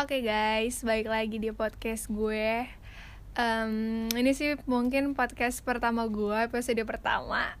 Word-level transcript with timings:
Oke 0.00 0.24
guys, 0.24 0.80
balik 0.80 1.12
lagi 1.12 1.36
di 1.36 1.52
podcast 1.52 2.08
gue. 2.08 2.64
Em, 3.36 4.08
ini 4.16 4.32
sih 4.32 4.56
mungkin 4.64 5.12
podcast 5.12 5.60
pertama 5.60 6.08
gue, 6.08 6.48
episode 6.48 6.80
pertama. 6.88 7.52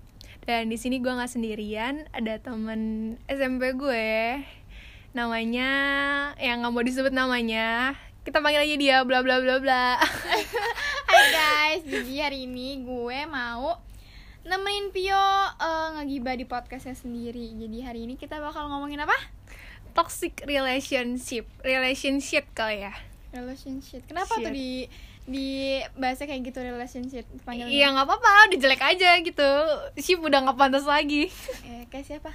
Dan 0.48 0.72
di 0.72 0.80
sini 0.80 1.04
gue 1.04 1.12
nggak 1.12 1.36
sendirian, 1.36 2.08
ada 2.16 2.40
temen 2.40 3.12
SMP 3.28 3.76
gue. 3.76 4.40
Namanya 5.12 5.68
yang 6.40 6.64
nggak 6.64 6.72
mau 6.72 6.80
disebut 6.80 7.12
namanya. 7.12 7.92
Kita 8.24 8.40
panggil 8.40 8.64
aja 8.64 8.76
dia 8.80 8.96
bla 9.04 9.20
bla 9.20 9.36
bla 9.44 9.60
bla. 9.60 10.00
Hai 11.12 11.24
guys, 11.36 11.84
jadi 11.84 12.24
hari 12.24 12.48
ini 12.48 12.80
gue 12.88 13.20
mau 13.28 13.84
nemenin 14.48 14.88
Pio 14.96 15.28
eh, 15.60 15.88
ngegibah 16.00 16.40
di 16.40 16.48
podcastnya 16.48 16.96
sendiri. 16.96 17.52
Jadi 17.52 17.84
hari 17.84 18.08
ini 18.08 18.16
kita 18.16 18.40
bakal 18.40 18.64
ngomongin 18.72 19.04
apa? 19.04 19.39
Toxic 19.92 20.44
relationship, 20.46 21.46
relationship 21.60 22.44
kali 22.54 22.86
ya. 22.86 22.94
Relationship. 23.30 24.06
Kenapa 24.06 24.38
Shit. 24.38 24.44
tuh 24.46 24.52
di 24.54 24.70
di 25.30 25.78
bahasa 25.94 26.26
kayak 26.26 26.42
gitu 26.50 26.58
relationship 26.58 27.22
panggilnya? 27.46 27.70
Iya 27.70 27.86
nggak 27.94 28.06
apa-apa, 28.06 28.50
udah 28.50 28.58
jelek 28.58 28.82
aja 28.82 29.10
gitu. 29.22 29.50
Ship 30.00 30.18
udah 30.18 30.42
nggak 30.42 30.58
pantas 30.58 30.86
lagi. 30.88 31.30
Eh, 31.62 31.86
kayak 31.86 32.06
siapa? 32.06 32.32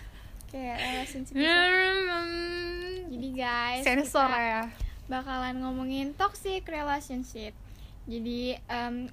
Kayak 0.47 0.77
relationship. 0.79 1.33
siapa? 1.35 2.23
Jadi 3.11 3.27
guys, 3.35 3.83
Sensor 3.83 4.29
kita 4.31 4.39
ya. 4.39 4.63
bakalan 5.11 5.55
ngomongin 5.59 6.15
toxic 6.15 6.63
relationship. 6.67 7.51
Jadi 8.05 8.55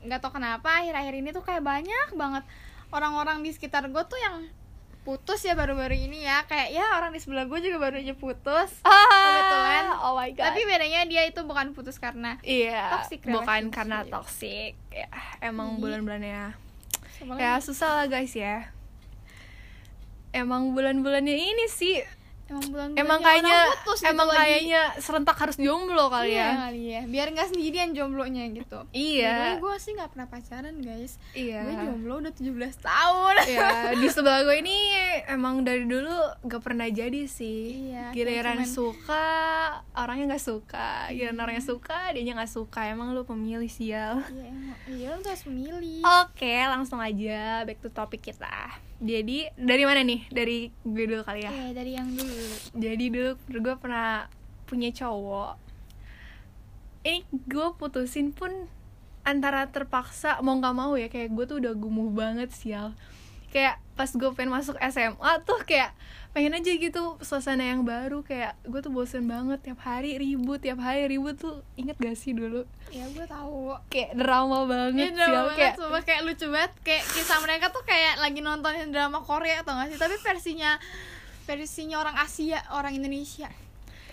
nggak 0.07 0.21
tau 0.23 0.31
kenapa 0.31 0.85
akhir-akhir 0.85 1.15
ini 1.19 1.29
tuh 1.35 1.43
kayak 1.43 1.65
banyak 1.65 2.09
banget 2.15 2.45
orang-orang 2.93 3.41
di 3.41 3.51
sekitar 3.51 3.89
gue 3.89 4.05
tuh 4.05 4.21
yang 4.21 4.47
putus 5.03 5.43
ya 5.43 5.59
baru-baru 5.59 5.99
ini 5.99 6.23
ya 6.23 6.47
kayak 6.47 6.71
ya 6.71 6.95
orang 6.95 7.11
di 7.11 7.19
sebelah 7.19 7.51
gue 7.51 7.59
juga 7.59 7.83
baru 7.83 7.99
aja 7.99 8.15
putus 8.15 8.71
Kebetulan. 8.87 9.85
oh 9.99 10.15
my 10.15 10.31
god. 10.31 10.47
tapi 10.47 10.63
bedanya 10.63 11.03
dia 11.05 11.27
itu 11.27 11.43
bukan 11.43 11.75
putus 11.75 11.99
karena 11.99 12.39
Iya, 12.41 13.03
Toxic 13.03 13.27
bukan 13.27 13.75
karena 13.75 14.07
toxic. 14.07 14.79
Ya, 14.95 15.11
emang 15.43 15.83
bulan-bulannya 15.83 16.55
sama 17.19 17.35
ya 17.35 17.59
lagi, 17.59 17.67
susah 17.67 17.91
lah 17.99 18.07
guys 18.07 18.31
ya. 18.33 18.71
Emang 20.33 20.73
bulan-bulannya 20.73 21.35
ini 21.35 21.67
sih 21.69 21.99
emang 22.53 22.65
bulan 22.69 22.89
emang 22.95 23.21
kayaknya 23.21 23.59
putus 23.81 24.01
emang 24.05 24.29
gitu 24.29 24.37
lagi. 24.37 24.45
kayaknya 24.45 24.83
serentak 25.01 25.37
harus 25.37 25.57
jomblo 25.57 26.05
kali 26.07 26.31
iya 26.31 26.45
ya. 26.45 26.51
kali 26.69 26.83
ya. 26.85 27.03
Biar 27.09 27.27
nggak 27.33 27.49
sendirian 27.49 27.91
jomblonya 27.97 28.45
gitu. 28.53 28.79
Iya. 28.93 29.57
gue 29.57 29.75
sih 29.81 29.97
nggak 29.97 30.11
pernah 30.13 30.29
pacaran 30.29 30.77
guys. 30.79 31.17
Iya. 31.33 31.65
gue 31.65 31.75
jomblo 31.89 32.21
udah 32.21 32.33
17 32.33 32.53
tahun. 32.79 33.35
Ya 33.49 33.71
di 33.97 34.09
sebelah 34.09 34.45
gue 34.45 34.57
ini 34.61 34.77
emang 35.27 35.65
dari 35.65 35.89
dulu 35.89 36.13
gak 36.45 36.63
pernah 36.63 36.87
jadi 36.87 37.25
sih. 37.25 37.91
Iya, 37.91 38.13
giliran 38.13 38.61
cuman- 38.61 38.69
suka 38.69 39.27
orangnya 39.95 40.37
nggak 40.37 40.45
suka. 40.45 41.09
Giliran 41.09 41.41
orangnya 41.41 41.65
suka 41.65 42.13
dia 42.13 42.23
nggak 42.29 42.53
suka. 42.53 42.81
Emang 42.87 43.17
lu 43.17 43.25
pemilih 43.25 43.71
sial. 43.73 44.21
Iya 44.29 44.45
emang. 44.45 44.77
Iya 44.85 45.07
lu 45.15 45.23
harus 45.23 45.45
memilih 45.49 46.01
Oke, 46.27 46.55
langsung 46.69 47.01
aja 47.01 47.65
back 47.65 47.81
to 47.81 47.89
topik 47.89 48.21
kita. 48.21 48.92
Jadi 49.03 49.51
dari 49.59 49.83
mana 49.83 50.07
nih? 50.07 50.31
Dari 50.31 50.71
gue 50.71 51.05
dulu 51.11 51.23
kali 51.27 51.43
ya. 51.43 51.51
Iya 51.51 51.75
dari 51.75 51.99
yang 51.99 52.15
dulu 52.15 52.39
Jadi 52.79 53.05
dulu 53.11 53.31
gue 53.51 53.75
pernah 53.75 54.31
punya 54.71 54.95
cowok. 54.95 55.59
Ini 57.03 57.27
gue 57.51 57.69
putusin 57.75 58.31
pun 58.31 58.71
antara 59.27 59.67
terpaksa 59.71 60.39
mau 60.43 60.55
nggak 60.59 60.75
mau 60.75 60.95
ya 60.95 61.11
kayak 61.11 61.35
gue 61.35 61.45
tuh 61.51 61.59
udah 61.59 61.75
gumuh 61.75 62.15
banget 62.15 62.55
sial. 62.55 62.95
Kayak 63.53 63.77
pas 63.93 64.09
gue 64.09 64.31
pengen 64.33 64.49
masuk 64.49 64.81
SMA 64.89 65.33
tuh 65.45 65.61
kayak 65.69 65.93
pengen 66.33 66.57
aja 66.57 66.73
gitu 66.73 67.21
suasana 67.21 67.61
yang 67.61 67.85
baru 67.85 68.25
kayak 68.25 68.57
gue 68.65 68.81
tuh 68.81 68.89
bosen 68.89 69.29
banget 69.29 69.61
tiap 69.61 69.85
hari 69.85 70.17
ribut 70.17 70.65
tiap 70.65 70.81
hari 70.81 71.05
ribut 71.05 71.37
tuh. 71.37 71.61
Inget 71.77 72.01
gak 72.01 72.17
sih 72.17 72.33
dulu? 72.33 72.65
Ya 72.89 73.05
gue 73.13 73.29
tahu. 73.29 73.77
Kayak 73.93 74.17
drama 74.17 74.65
banget 74.65 75.13
sial 75.13 75.29
drama 75.29 75.53
kayak 75.53 75.77
banget, 75.77 75.85
sumpah 75.85 76.03
kayak 76.09 76.21
lucu 76.25 76.47
banget. 76.49 76.73
Kayak 76.81 77.05
kisah 77.13 77.39
mereka 77.45 77.67
tuh 77.69 77.85
kayak 77.85 78.15
lagi 78.25 78.41
nontonin 78.41 78.89
drama 78.89 79.21
Korea 79.21 79.61
atau 79.61 79.77
gak 79.77 79.93
sih? 79.93 80.01
Tapi 80.01 80.17
versinya 80.25 80.81
versinya 81.45 81.97
orang 82.01 82.17
Asia, 82.17 82.65
orang 82.73 82.97
Indonesia. 82.97 83.53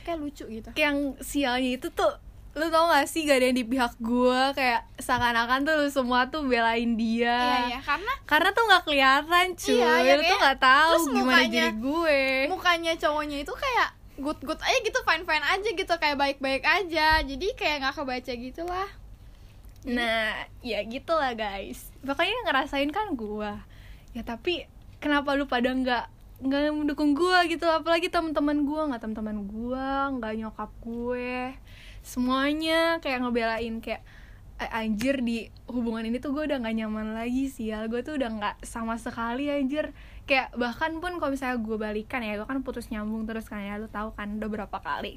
Kayak 0.04 0.20
lucu 0.20 0.44
gitu. 0.52 0.70
Yang 0.76 1.16
sialnya 1.24 1.72
itu 1.80 1.88
tuh 1.96 2.12
lu 2.60 2.68
tau 2.68 2.92
gak 2.92 3.08
sih 3.08 3.24
gak 3.24 3.40
ada 3.40 3.46
yang 3.48 3.56
di 3.56 3.64
pihak 3.64 3.96
gue 3.98 4.42
kayak 4.52 4.84
seakan-akan 5.00 5.64
tuh 5.64 5.76
lu 5.80 5.88
semua 5.88 6.28
tuh 6.28 6.44
belain 6.44 7.00
dia. 7.00 7.40
Iya 7.40 7.60
ya, 7.72 7.80
karena 7.80 8.14
karena 8.28 8.50
tuh 8.52 8.64
nggak 8.68 8.84
kelihatan 8.84 9.46
cuy. 9.56 9.80
Iya, 9.80 9.92
ya 10.04 10.14
lu 10.14 10.24
tuh 10.24 10.38
nggak 10.38 10.60
tahu 10.60 10.92
terus 10.92 11.08
gimana 11.08 11.24
mukanya- 11.24 11.48
jadi 11.50 11.72
gue. 11.74 12.22
mukanya 12.52 12.94
cowoknya 13.00 13.38
itu 13.40 13.54
kayak 13.56 13.90
good 14.20 14.40
good 14.44 14.60
aja 14.60 14.78
gitu 14.84 15.00
fine 15.02 15.24
fine 15.24 15.46
aja 15.48 15.70
gitu 15.72 15.94
kayak 15.96 16.18
baik 16.20 16.38
baik 16.38 16.62
aja. 16.62 17.24
Jadi 17.24 17.48
kayak 17.56 17.76
nggak 17.80 17.96
kebaca 17.96 18.34
gitu 18.36 18.64
lah. 18.68 18.90
Nah 19.88 20.36
ya 20.60 20.84
gitulah 20.84 21.32
guys. 21.34 21.88
Pokoknya 22.04 22.34
yang 22.36 22.46
ngerasain 22.46 22.92
kan 22.92 23.16
gue 23.16 23.52
ya 24.12 24.22
tapi 24.22 24.68
kenapa 24.98 25.32
lu 25.34 25.46
pada 25.46 25.72
nggak 25.72 26.06
nggak 26.40 26.62
mendukung 26.72 27.16
gue 27.16 27.40
gitu? 27.48 27.64
Apalagi 27.64 28.12
teman-teman 28.12 28.68
gue 28.68 28.82
nggak 28.92 29.00
teman-teman 29.00 29.38
gue 29.46 29.88
nggak 30.20 30.34
nyokap 30.36 30.72
gue 30.82 31.56
semuanya 32.10 32.98
kayak 32.98 33.22
ngebelain 33.22 33.78
kayak 33.80 34.02
"Eh, 34.60 34.68
anjir 34.76 35.22
di 35.22 35.48
hubungan 35.72 36.04
ini 36.04 36.20
tuh 36.20 36.36
gue 36.36 36.44
udah 36.44 36.60
nggak 36.60 36.76
nyaman 36.76 37.16
lagi 37.16 37.48
sih 37.48 37.72
ya. 37.72 37.86
Gue 37.88 38.02
tuh 38.02 38.20
udah 38.20 38.28
nggak 38.28 38.56
sama 38.66 38.98
sekali 38.98 39.48
anjir. 39.48 39.94
Kayak 40.28 40.52
bahkan 40.58 41.00
pun 41.00 41.16
kalau 41.16 41.32
misalnya 41.32 41.58
gue 41.58 41.78
balikan 41.80 42.20
ya 42.20 42.36
gue 42.36 42.44
kan 42.44 42.60
putus 42.60 42.92
nyambung 42.92 43.24
terus 43.24 43.48
kan 43.48 43.64
ya 43.64 43.80
lu 43.80 43.88
tahu 43.88 44.12
kan 44.14 44.36
udah 44.36 44.50
berapa 44.52 44.78
kali. 44.80 45.16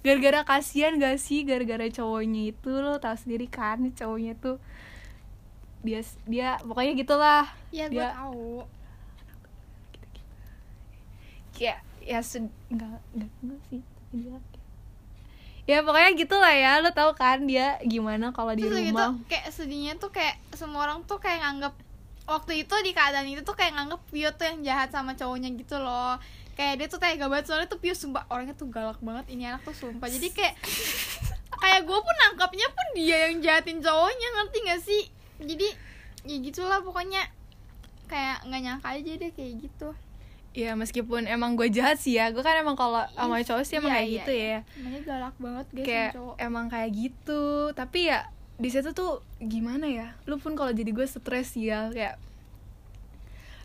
Gara-gara 0.00 0.40
kasihan 0.42 0.96
gak 0.96 1.20
sih? 1.20 1.44
Gara-gara 1.44 1.84
cowoknya 1.84 2.54
itu 2.54 2.70
lo 2.72 2.96
tau 2.96 3.12
sendiri 3.12 3.44
kan 3.44 3.92
cowoknya 3.92 4.32
tuh 4.38 4.56
dia 5.84 6.00
dia 6.24 6.56
pokoknya 6.64 6.92
gitulah. 6.96 7.44
Ya 7.70 7.92
gue 7.92 8.02
tahu. 8.08 8.64
Kayak 11.52 11.78
ya 12.00 12.18
sed 12.22 12.48
enggak 12.72 13.02
enggak 13.12 13.30
enggak 13.42 13.60
sih 13.68 13.80
tapi 13.84 14.14
dia 14.16 14.32
kayak- 14.32 14.57
ya 15.68 15.84
pokoknya 15.84 16.10
gitulah 16.16 16.54
ya. 16.56 16.80
Lo 16.80 16.90
tau 16.96 17.12
kan 17.12 17.44
dia 17.44 17.76
gimana 17.84 18.32
kalau 18.32 18.56
di 18.56 18.64
terus 18.64 18.80
gitu 18.80 18.96
rumah. 18.96 19.20
kayak 19.28 19.52
sedihnya 19.52 19.92
tuh 20.00 20.08
kayak 20.08 20.40
semua 20.56 20.88
orang 20.88 21.04
tuh 21.04 21.20
kayak 21.20 21.44
nganggep 21.44 21.74
waktu 22.24 22.64
itu 22.64 22.74
di 22.80 22.90
keadaan 22.96 23.28
itu 23.28 23.44
tuh 23.44 23.52
kayak 23.52 23.76
nganggep 23.76 24.00
Pio 24.08 24.30
tuh 24.32 24.44
yang 24.48 24.58
jahat 24.64 24.88
sama 24.88 25.12
cowoknya 25.12 25.52
gitu 25.60 25.76
loh. 25.76 26.16
Kayak 26.56 26.74
dia 26.80 26.86
tuh 26.88 26.98
tega 26.98 27.28
banget 27.28 27.44
soalnya 27.52 27.68
tuh 27.68 27.78
Pio 27.78 27.92
sumpah 27.92 28.24
orangnya 28.32 28.56
tuh 28.56 28.72
galak 28.72 28.98
banget 29.04 29.28
ini 29.28 29.44
anak 29.44 29.60
tuh 29.68 29.76
sumpah. 29.76 30.08
Jadi 30.08 30.32
kayak 30.32 30.56
kayak 31.62 31.80
gue 31.84 31.98
pun 32.00 32.14
nangkapnya 32.24 32.66
pun 32.72 32.86
dia 32.96 33.28
yang 33.28 33.44
jahatin 33.44 33.84
cowoknya 33.84 34.28
ngerti 34.40 34.58
gak 34.64 34.80
sih? 34.80 35.02
Jadi 35.44 35.68
ya 36.24 36.36
gitulah 36.40 36.80
pokoknya. 36.80 37.28
Kayak 38.08 38.40
nggak 38.48 38.60
nyangka 38.64 38.88
aja 38.88 39.12
deh 39.20 39.30
kayak 39.36 39.52
gitu 39.68 39.92
ya 40.52 40.74
meskipun 40.74 41.24
emang 41.24 41.54
gue 41.54 41.68
jahat 41.68 42.00
sih 42.00 42.16
ya 42.16 42.32
gue 42.32 42.40
kan 42.40 42.56
emang 42.56 42.74
kalau 42.74 43.04
sama 43.14 43.38
cowok 43.40 43.62
sih 43.62 43.78
emang 43.78 43.92
Iya, 43.92 43.96
kayak 43.96 44.08
iya, 44.08 44.16
gitu 44.18 44.32
iya. 44.32 44.48
ya. 44.48 44.60
Namanya 44.80 45.02
galak 45.04 45.36
banget 45.38 45.66
guys 45.70 45.86
kayak 45.86 46.10
cowok. 46.16 46.34
emang 46.40 46.66
kayak 46.66 46.90
gitu. 46.90 47.42
Tapi 47.72 47.98
ya 48.06 48.18
di 48.58 48.68
situ 48.68 48.90
tuh 48.90 49.12
gimana 49.38 49.86
ya? 49.86 50.08
Lu 50.26 50.36
pun 50.36 50.58
kalau 50.58 50.72
jadi 50.72 50.88
gue 50.88 51.06
stres 51.06 51.54
ya 51.54 51.88
kayak 51.88 52.16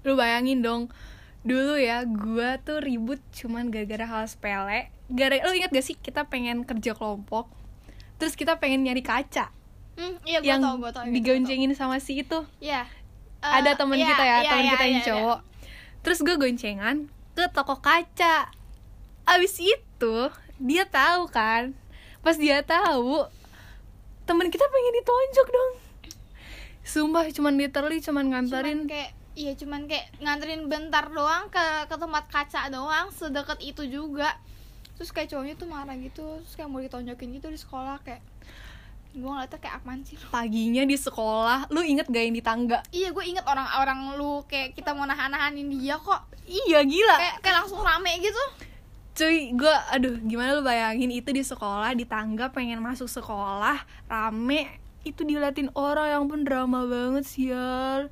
lu 0.03 0.13
bayangin 0.13 0.61
dong. 0.61 0.91
Dulu 1.41 1.75
ya 1.75 2.03
gue 2.03 2.49
tuh 2.61 2.79
ribut 2.79 3.19
cuman 3.33 3.67
gara-gara 3.67 4.05
hal 4.05 4.23
sepele. 4.27 4.91
Gara 5.09 5.35
lu 5.41 5.51
ingat 5.51 5.71
gak 5.71 5.83
sih 5.83 5.95
kita 5.95 6.27
pengen 6.27 6.63
kerja 6.63 6.93
kelompok 6.93 7.47
terus 8.15 8.37
kita 8.37 8.55
pengen 8.55 8.85
nyari 8.85 9.03
kaca? 9.03 9.51
Hmm, 9.93 10.15
iya 10.23 10.39
gue 10.39 10.47
yang 10.47 10.63
tau 10.63 10.79
gue 10.79 10.89
tau 10.89 11.03
digoncengin 11.03 11.73
sama 11.73 11.99
si 11.99 12.21
itu. 12.21 12.39
Iya. 12.59 12.87
ada 13.43 13.71
Eh, 13.71 13.75
temen 13.75 13.99
iya, 13.99 14.07
kita 14.07 14.23
ya 14.23 14.37
iya, 14.39 14.49
temen 14.55 14.63
iya, 14.63 14.71
kita 14.71 14.83
yang 14.83 14.93
iya, 14.93 15.01
iya. 15.01 15.09
cowok 15.11 15.39
terus 16.03 16.19
gue 16.19 16.35
goncengan 16.35 17.07
ke 17.33 17.47
toko 17.49 17.79
kaca. 17.79 18.51
Abis 19.23 19.57
itu 19.63 20.15
dia 20.59 20.83
tahu 20.85 21.31
kan? 21.31 21.71
Pas 22.19 22.35
dia 22.35 22.61
tahu 22.61 23.25
temen 24.27 24.47
kita 24.51 24.67
pengen 24.67 24.93
ditonjok 24.99 25.47
dong. 25.49 25.73
Sumpah 26.83 27.25
cuman 27.31 27.55
literally 27.55 28.03
cuman 28.03 28.29
nganterin. 28.29 28.83
cuman 28.83 28.91
kayak 28.91 29.11
iya 29.33 29.55
cuman 29.55 29.87
kayak 29.87 30.11
nganterin 30.19 30.67
bentar 30.67 31.07
doang 31.09 31.47
ke 31.49 31.65
ke 31.87 31.95
tempat 31.95 32.23
kaca 32.27 32.67
doang 32.67 33.07
sedekat 33.15 33.59
itu 33.63 33.87
juga. 33.87 34.35
Terus 34.99 35.09
kayak 35.09 35.31
cowoknya 35.31 35.55
tuh 35.57 35.67
marah 35.71 35.95
gitu 35.97 36.43
terus 36.43 36.53
kayak 36.53 36.69
mau 36.69 36.83
ditonjokin 36.83 37.39
gitu 37.39 37.47
di 37.49 37.57
sekolah 37.57 38.03
kayak 38.03 38.21
gue 39.13 39.29
ngeliatnya 39.29 39.59
kayak 39.61 39.75
apaan 39.77 40.01
sih 40.01 40.17
lu? 40.17 40.25
Paginya 40.33 40.83
di 40.89 40.97
sekolah 40.97 41.69
lu 41.69 41.85
inget 41.85 42.09
gak 42.09 42.23
yang 42.25 42.33
di 42.33 42.41
tangga? 42.41 42.81
Iya 42.89 43.13
gue 43.13 43.23
inget 43.29 43.45
orang-orang 43.45 44.17
lu 44.17 44.41
kayak 44.49 44.73
kita 44.73 44.97
mau 44.97 45.05
nahan-nahanin 45.05 45.69
dia 45.69 46.01
kok. 46.01 46.25
Iya 46.49 46.81
gila. 46.81 47.17
Kayak 47.21 47.37
kayak 47.45 47.55
langsung 47.61 47.81
rame 47.85 48.11
gitu. 48.19 48.43
Cuy 49.13 49.53
gue 49.53 49.75
aduh 49.93 50.17
gimana 50.25 50.57
lu 50.57 50.65
bayangin 50.65 51.13
itu 51.13 51.29
di 51.29 51.45
sekolah 51.45 51.93
di 51.93 52.09
tangga 52.09 52.49
pengen 52.49 52.81
masuk 52.81 53.05
sekolah 53.05 53.85
rame. 54.09 54.81
Itu 55.05 55.21
diliatin 55.21 55.69
orang 55.77 56.09
yang 56.09 56.23
pun 56.25 56.41
drama 56.41 56.89
banget 56.89 57.29
sial. 57.29 58.09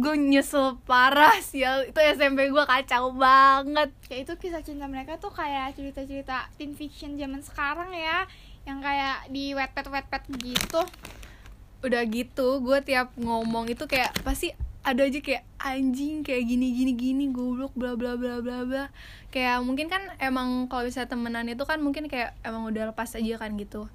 Gue 0.00 0.16
nyesel 0.16 0.80
parah 0.88 1.34
ya 1.52 1.82
itu 1.82 1.98
SMP 1.98 2.46
gue 2.48 2.64
kacau 2.64 3.10
banget. 3.10 3.90
Kayak 4.06 4.20
itu 4.22 4.32
kisah 4.46 4.62
cinta 4.62 4.86
mereka 4.86 5.18
tuh 5.18 5.34
kayak 5.34 5.74
cerita-cerita 5.74 6.46
teen 6.54 6.78
fiction 6.78 7.18
zaman 7.18 7.42
sekarang 7.42 7.90
ya 7.90 8.24
yang 8.70 8.78
kayak 8.78 9.26
di 9.34 9.50
wetpad 9.52 9.86
wetpad 9.90 10.22
gitu 10.38 10.82
udah 11.80 12.02
gitu 12.06 12.48
gue 12.62 12.78
tiap 12.86 13.10
ngomong 13.18 13.66
itu 13.66 13.84
kayak 13.90 14.14
pasti 14.22 14.54
ada 14.80 15.04
aja 15.04 15.20
kayak 15.20 15.44
anjing 15.60 16.24
kayak 16.24 16.48
gini 16.48 16.72
gini 16.72 16.92
gini 16.96 17.24
goblok 17.28 17.74
bla 17.76 17.98
bla 17.98 18.16
bla 18.16 18.40
bla 18.40 18.64
bla 18.64 18.84
kayak 19.28 19.60
mungkin 19.60 19.92
kan 19.92 20.00
emang 20.16 20.70
kalau 20.70 20.88
bisa 20.88 21.04
temenan 21.04 21.48
itu 21.48 21.60
kan 21.68 21.82
mungkin 21.82 22.08
kayak 22.08 22.32
emang 22.46 22.64
udah 22.68 22.94
lepas 22.94 23.12
aja 23.18 23.36
kan 23.36 23.52
gitu 23.58 23.90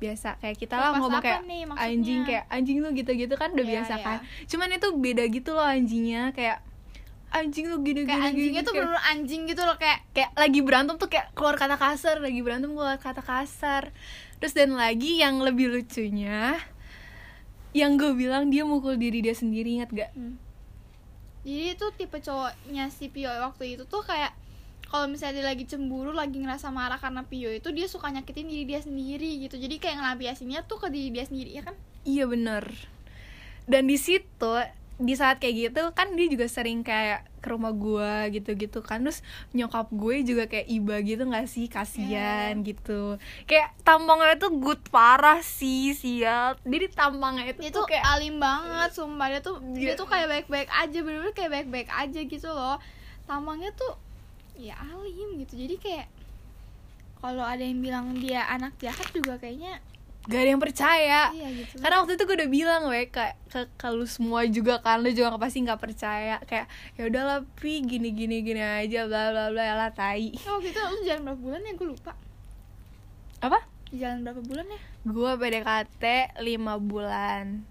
biasa 0.00 0.40
kayak 0.40 0.56
kita 0.56 0.80
lah 0.80 0.96
ngomong 0.96 1.20
kayak 1.20 1.44
nih 1.44 1.68
maksudnya? 1.68 1.92
anjing 1.92 2.20
kayak 2.24 2.44
anjing 2.48 2.76
tuh 2.80 2.92
gitu 2.96 3.10
gitu 3.12 3.34
kan 3.36 3.52
udah 3.52 3.66
Iya, 3.68 3.72
biasa 3.76 3.94
iya. 4.00 4.04
kan 4.04 4.18
cuman 4.48 4.68
itu 4.80 4.88
beda 4.96 5.24
gitu 5.28 5.50
loh 5.52 5.66
anjingnya 5.68 6.32
kayak 6.32 6.64
anjing 7.30 7.70
tuh 7.70 7.78
gini 7.80 8.02
kayak 8.02 8.34
gini 8.34 8.50
anjingnya 8.50 8.62
gini, 8.62 8.68
tuh 8.68 8.74
bener 8.74 9.00
anjing 9.06 9.42
gitu 9.46 9.62
loh 9.62 9.78
kayak 9.78 10.02
kayak 10.10 10.30
lagi 10.34 10.60
berantem 10.66 10.94
tuh 10.98 11.06
kayak 11.06 11.30
keluar 11.34 11.54
kata 11.54 11.78
kasar 11.78 12.18
lagi 12.18 12.40
berantem 12.42 12.74
keluar 12.74 12.98
kata 12.98 13.22
kasar. 13.22 13.94
Terus 14.42 14.52
dan 14.56 14.74
lagi 14.74 15.20
yang 15.20 15.38
lebih 15.38 15.70
lucunya 15.70 16.58
yang 17.70 17.94
gue 17.94 18.10
bilang 18.18 18.50
dia 18.50 18.66
mukul 18.66 18.98
diri 18.98 19.22
dia 19.22 19.36
sendiri 19.36 19.78
ingat 19.78 19.94
gak? 19.94 20.10
Jadi 21.46 21.78
itu 21.78 21.86
tipe 21.94 22.18
cowoknya 22.18 22.90
si 22.90 23.08
Pio 23.08 23.30
waktu 23.30 23.78
itu 23.78 23.86
tuh 23.86 24.02
kayak 24.02 24.34
kalau 24.90 25.06
misalnya 25.06 25.38
dia 25.38 25.46
lagi 25.54 25.64
cemburu 25.70 26.10
lagi 26.10 26.42
ngerasa 26.42 26.74
marah 26.74 26.98
karena 26.98 27.22
Pio 27.22 27.46
itu 27.46 27.70
dia 27.70 27.86
suka 27.86 28.10
nyakitin 28.10 28.50
diri 28.50 28.64
dia 28.66 28.82
sendiri 28.82 29.38
gitu. 29.46 29.54
Jadi 29.54 29.78
kayak 29.78 30.02
ngelampiasinnya 30.02 30.66
tuh 30.66 30.82
ke 30.82 30.90
diri 30.90 31.14
dia 31.14 31.24
sendiri 31.30 31.54
ya 31.54 31.62
kan? 31.62 31.78
Iya 32.02 32.26
bener. 32.26 32.66
Dan 33.70 33.86
di 33.86 33.94
situ 33.94 34.52
di 35.00 35.16
saat 35.16 35.40
kayak 35.40 35.72
gitu 35.72 35.82
kan 35.96 36.12
dia 36.12 36.28
juga 36.28 36.44
sering 36.44 36.84
kayak 36.84 37.24
ke 37.40 37.48
rumah 37.48 37.72
gue 37.72 38.36
gitu-gitu 38.36 38.84
kan. 38.84 39.00
Terus 39.00 39.24
nyokap 39.56 39.88
gue 39.88 40.20
juga 40.22 40.44
kayak 40.44 40.68
iba 40.68 41.00
gitu 41.00 41.24
nggak 41.24 41.48
sih? 41.48 41.66
Kasihan 41.72 42.60
gitu. 42.60 43.16
Kayak 43.48 43.72
tampangnya 43.80 44.36
tuh 44.36 44.52
good 44.60 44.80
parah 44.92 45.40
sih 45.40 45.96
sial. 45.96 46.60
Jadi 46.68 46.86
tampangnya 46.92 47.48
itu 47.48 47.64
dia 47.64 47.72
tuh 47.72 47.88
kayak 47.88 48.04
alim 48.04 48.36
banget 48.36 48.90
sumpah. 48.92 49.26
Dia 49.32 49.40
tuh 49.40 49.56
Iya. 49.72 49.80
dia 49.80 49.92
tuh 49.96 50.06
kayak 50.06 50.28
baik-baik 50.28 50.68
aja 50.68 50.98
bener-bener 51.00 51.34
kayak 51.34 51.52
baik-baik 51.56 51.88
aja 51.88 52.20
gitu 52.20 52.48
loh. 52.52 52.76
Tampangnya 53.24 53.72
tuh 53.72 53.96
ya 54.60 54.76
alim 54.76 55.40
gitu. 55.40 55.56
Jadi 55.56 55.80
kayak 55.80 56.06
kalau 57.20 57.44
ada 57.44 57.64
yang 57.64 57.80
bilang 57.80 58.16
dia 58.16 58.44
anak 58.48 58.76
jahat 58.80 59.08
juga 59.12 59.36
kayaknya 59.40 59.80
gak 60.30 60.40
ada 60.46 60.50
yang 60.54 60.62
percaya. 60.62 61.22
Iya 61.34 61.48
gitu. 61.58 61.74
Karena 61.82 61.96
waktu 61.98 62.14
itu 62.14 62.22
gue 62.22 62.36
udah 62.38 62.50
bilang 62.50 62.82
weh 62.86 63.10
kayak 63.10 63.34
ke, 63.50 63.66
ke 63.74 63.88
lu 63.90 64.06
semua 64.06 64.46
juga 64.46 64.78
kan 64.78 65.02
lu 65.02 65.10
juga 65.10 65.34
pasti 65.34 65.58
nggak 65.66 65.80
percaya. 65.82 66.38
Kayak 66.46 66.70
ya 66.94 67.02
udahlah 67.10 67.38
pi 67.58 67.82
gini 67.82 68.14
gini 68.14 68.46
gini 68.46 68.62
aja 68.62 69.10
bla 69.10 69.34
bla 69.34 69.50
bla 69.50 69.74
lah 69.74 69.90
tai. 69.90 70.30
Oh 70.46 70.62
gitu 70.62 70.78
lu 70.78 71.02
jalan 71.02 71.26
berapa 71.26 71.40
bulan 71.42 71.60
ya? 71.66 71.72
Gue 71.74 71.88
lupa. 71.90 72.14
Apa? 73.42 73.58
Jalan 73.90 74.22
berapa 74.22 74.40
bulan 74.46 74.66
ya? 74.70 74.80
Gue 75.02 75.30
PDKT 75.34 76.04
5 76.38 76.78
bulan. 76.78 77.66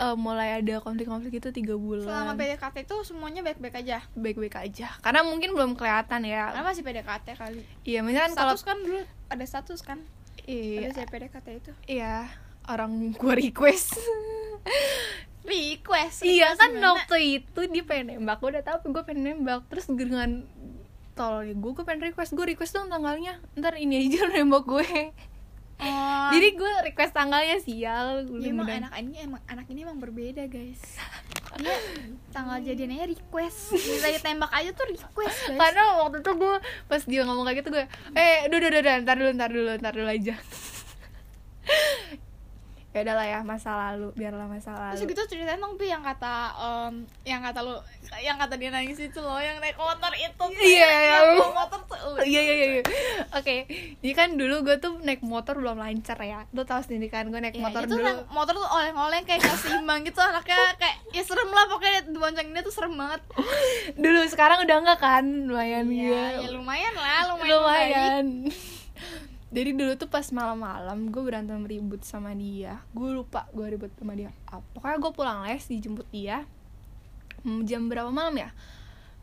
Eh, 0.00 0.16
mulai 0.16 0.64
ada 0.64 0.80
konflik-konflik 0.80 1.44
itu 1.44 1.52
tiga 1.52 1.76
bulan. 1.76 2.08
Selama 2.08 2.32
PDKT 2.32 2.88
itu 2.88 2.96
semuanya 3.04 3.44
baik-baik 3.44 3.84
aja? 3.84 4.00
Baik-baik 4.16 4.56
aja. 4.56 4.96
Karena 5.04 5.20
mungkin 5.20 5.52
belum 5.52 5.76
kelihatan 5.76 6.24
ya. 6.24 6.52
Karena 6.52 6.64
masih 6.64 6.84
PDKT 6.84 7.26
kali. 7.36 7.60
Iya 7.84 8.00
misalkan 8.00 8.32
kalau 8.32 8.56
status 8.56 8.64
kan 8.64 8.76
dulu 8.80 9.00
ada 9.28 9.44
status 9.44 9.80
kan 9.84 10.00
iya. 10.46 10.88
Ada 10.88 11.02
saya 11.02 11.06
PDKT 11.10 11.46
itu. 11.58 11.72
Iya 11.88 12.30
orang 12.70 13.16
gue 13.16 13.34
request. 13.34 13.98
Request? 15.40 16.22
Iya 16.22 16.52
kan 16.54 16.76
gimana? 16.76 17.00
waktu 17.00 17.42
itu 17.42 17.60
dia 17.72 17.82
pengen 17.82 18.20
nembak. 18.20 18.38
Gue 18.44 18.54
udah 18.54 18.64
tahu 18.64 18.92
gue 18.92 19.02
pengen 19.02 19.40
nembak. 19.40 19.66
Terus 19.72 19.88
dengan 19.88 20.44
tolongnya 21.16 21.56
gue 21.56 21.70
gue 21.74 21.84
pengen 21.84 22.12
request. 22.12 22.36
Gue 22.36 22.46
request 22.54 22.76
dong 22.76 22.92
tanggalnya. 22.92 23.40
Ntar 23.56 23.80
ini 23.80 24.06
aja 24.06 24.28
nembak 24.36 24.68
gue 24.68 25.10
oh 25.80 26.28
jadi 26.30 26.48
gue 26.52 26.72
request 26.84 27.12
tanggalnya 27.12 27.58
sial 27.58 28.22
gue 28.22 28.38
Ya, 28.38 28.48
emang 28.48 28.64
udah- 28.64 28.78
anak 28.80 28.92
ini 28.96 29.14
emang 29.18 29.42
anak 29.44 29.66
ini 29.66 29.80
emang 29.80 29.98
berbeda 29.98 30.46
guys. 30.46 30.78
Dia 31.52 31.74
tanggal 32.30 32.62
jadiannya 32.62 33.10
request. 33.10 33.74
Bisa 33.74 34.06
ditembak 34.12 34.48
aja 34.50 34.70
tuh 34.70 34.86
request 34.88 35.38
guys. 35.46 35.58
Karena 35.58 35.82
waktu 35.98 36.20
itu 36.20 36.32
gue 36.32 36.54
pas 36.86 37.02
dia 37.02 37.22
ngomong 37.24 37.44
kayak 37.44 37.58
gitu 37.60 37.68
gue 37.72 37.84
eh 38.14 38.46
duh 38.46 38.58
duh 38.58 38.70
duh 38.70 38.80
duh, 38.80 38.94
ntar 39.02 39.16
dulu 39.16 39.30
ntar 39.32 39.50
dulu 39.50 39.70
ntar 39.76 39.92
dulu 39.92 40.08
aja 40.08 40.34
ya 42.90 43.06
udahlah 43.06 43.22
ya 43.22 43.38
masa 43.40 43.70
lalu 43.70 44.10
biarlah 44.12 44.50
masa 44.50 44.74
terus 44.90 44.98
lalu 44.98 45.14
gitu 45.14 45.22
ceritain 45.30 45.56
dong 45.56 45.78
tuh 45.78 45.86
yang 45.86 46.02
kata 46.02 46.34
em, 46.58 46.94
yang 47.22 47.38
kata 47.38 47.62
lu 47.62 47.78
yang 48.18 48.34
kata 48.34 48.58
dia 48.58 48.68
nangis 48.68 48.98
itu 48.98 49.14
loh 49.16 49.38
yang 49.38 49.62
naik 49.62 49.78
motor 49.78 50.10
itu. 50.12 50.34
Tuh, 50.34 50.50
Iya, 50.50 50.88
yang 50.90 51.24
iya. 51.30 51.38
bawa 51.38 51.54
motor 51.56 51.80
tuh 51.86 51.94
uh, 51.94 52.18
iya 52.26 52.40
iya 52.42 52.54
iya 52.56 52.66
iya. 52.72 52.82
oke 53.30 53.56
jadi 54.02 54.12
kan 54.12 54.34
dulu 54.34 54.66
gue 54.66 54.76
tuh 54.76 54.98
naik 54.98 55.22
motor 55.22 55.54
belum 55.54 55.78
lancar 55.78 56.18
ya. 56.18 56.42
Lu 56.50 56.66
tahu 56.66 56.82
sendiri 56.82 57.06
kan 57.06 57.30
gue 57.30 57.38
naik 57.38 57.54
Ya, 57.54 57.62
motor 57.62 57.86
itu 57.86 57.94
dulu. 57.94 58.02
naik 58.02 58.26
motor 58.28 58.54
tuh 58.56 58.66
oleng-oleng 58.66 59.22
kayak 59.22 59.38
gak 59.40 59.54
seimbang 59.56 60.02
gitu 60.02 60.18
anaknya 60.18 60.58
kayak 60.74 60.96
ya 61.10 61.22
serem 61.22 61.46
lah 61.48 61.64
pokoknya 61.66 62.10
bonceng 62.10 62.50
dia 62.50 62.62
tuh 62.62 62.74
serem 62.74 62.92
banget. 62.92 63.22
Dulu 63.94 64.18
sekarang 64.26 64.58
udah 64.60 64.76
enggak 64.76 64.98
kan 64.98 65.24
lumayan 65.46 65.86
Iya, 65.86 66.10
ya. 66.10 66.24
ya 66.42 66.48
lumayan 66.50 66.92
lah 66.92 67.22
lumayan, 67.30 67.54
lumayan 67.54 68.26
jadi 69.50 69.74
dulu 69.74 69.98
tuh 69.98 70.06
pas 70.06 70.22
malam-malam 70.30 71.10
gue 71.10 71.22
berantem 71.26 71.58
ribut 71.66 72.06
sama 72.06 72.30
dia. 72.38 72.78
Gue 72.94 73.10
lupa 73.10 73.50
gue 73.50 73.66
ribut 73.66 73.90
sama 73.98 74.14
dia 74.14 74.30
apa. 74.46 74.62
Pokoknya 74.78 74.98
gue 75.02 75.12
pulang 75.12 75.38
les 75.42 75.66
dijemput 75.66 76.06
dia. 76.14 76.46
Hmm, 77.42 77.66
jam 77.66 77.90
berapa 77.90 78.14
malam 78.14 78.38
ya? 78.38 78.54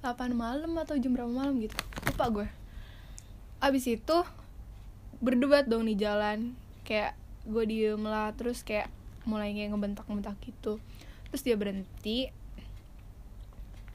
8 0.04 0.36
malam 0.36 0.76
atau 0.84 1.00
jam 1.00 1.16
berapa 1.16 1.32
malam 1.32 1.56
gitu. 1.64 1.80
Lupa 2.12 2.28
gue 2.28 2.48
abis 3.58 3.90
itu 3.90 4.18
berdebat 5.24 5.64
dong 5.64 5.88
di 5.88 5.96
jalan. 5.96 6.60
Kayak 6.84 7.16
gue 7.48 7.64
diem 7.64 8.04
lah 8.04 8.36
terus 8.36 8.68
kayak 8.68 8.92
mulai 9.24 9.56
kayak 9.56 9.72
ngebentak-bentak 9.72 10.36
gitu. 10.44 10.84
Terus 11.32 11.42
dia 11.48 11.56
berhenti. 11.56 12.28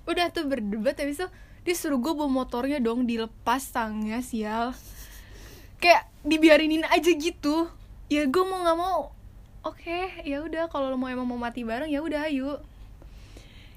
Udah 0.09 0.33
tuh 0.33 0.49
berdebat 0.49 0.97
habis 0.97 1.21
itu 1.21 1.29
dia 1.69 1.77
suruh 1.77 2.01
gue 2.01 2.17
bawa 2.17 2.27
motornya 2.27 2.81
dong 2.81 3.05
dilepas 3.05 3.69
tangnya 3.69 4.25
sial 4.25 4.73
kayak 5.83 6.07
dibiarinin 6.23 6.87
aja 6.87 7.11
gitu. 7.11 7.67
Ya 8.07 8.23
gue 8.31 8.45
mau 8.47 8.63
nggak 8.63 8.79
mau. 8.79 9.11
Oke 9.67 10.23
ya 10.23 10.47
udah 10.47 10.71
kalau 10.71 10.95
lo 10.95 10.99
mau 10.99 11.11
emang 11.11 11.27
mau 11.27 11.39
mati 11.39 11.67
bareng 11.67 11.91
ya 11.91 12.03
udah 12.03 12.27
ayo 12.31 12.59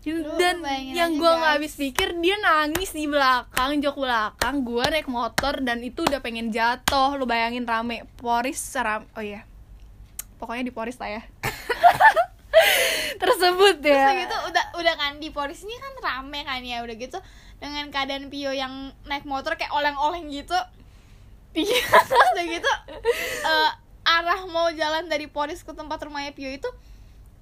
Ya, 0.05 0.21
Lu 0.21 0.37
dan 0.37 0.61
yang 0.93 1.17
gue 1.17 1.25
nggak 1.25 1.57
habis 1.57 1.73
pikir 1.73 2.13
dia 2.21 2.37
nangis 2.37 2.93
di 2.93 3.09
belakang 3.09 3.81
jok 3.81 3.97
belakang 3.97 4.61
gue 4.61 4.85
naik 4.85 5.09
motor 5.09 5.57
dan 5.65 5.81
itu 5.81 6.05
udah 6.05 6.21
pengen 6.21 6.53
jatuh. 6.53 7.17
Lo 7.17 7.25
bayangin 7.25 7.65
rame 7.65 8.05
poris 8.21 8.61
seram 8.61 9.09
oh 9.17 9.25
iya. 9.25 9.49
Pokoknya 10.37 10.61
di 10.61 10.69
poris 10.69 11.01
lah 11.01 11.09
ya. 11.09 11.21
Tersebut 13.21 13.81
terus 13.81 13.97
ya. 13.97 14.05
Udah 14.05 14.17
gitu 14.21 14.37
udah 14.53 14.65
udah 14.77 14.93
kan 14.93 15.17
di 15.17 15.33
Polis 15.33 15.65
ini 15.65 15.73
kan 15.81 15.93
rame 15.97 16.45
kan 16.45 16.61
ya 16.61 16.85
udah 16.85 16.95
gitu. 17.01 17.17
Dengan 17.57 17.89
keadaan 17.89 18.29
Pio 18.29 18.53
yang 18.53 18.93
naik 19.09 19.25
motor 19.25 19.57
kayak 19.57 19.73
oleng-oleng 19.73 20.29
gitu 20.29 20.53
Iya. 21.55 21.81
terus 22.03 22.27
udah 22.33 22.45
gitu 22.45 22.71
eh, 23.41 23.71
arah 24.05 24.41
mau 24.45 24.67
jalan 24.69 25.07
dari 25.07 25.25
Polis 25.25 25.59
ke 25.59 25.71
tempat 25.71 25.97
rumahnya 25.99 26.31
Pio 26.31 26.47
itu 26.47 26.67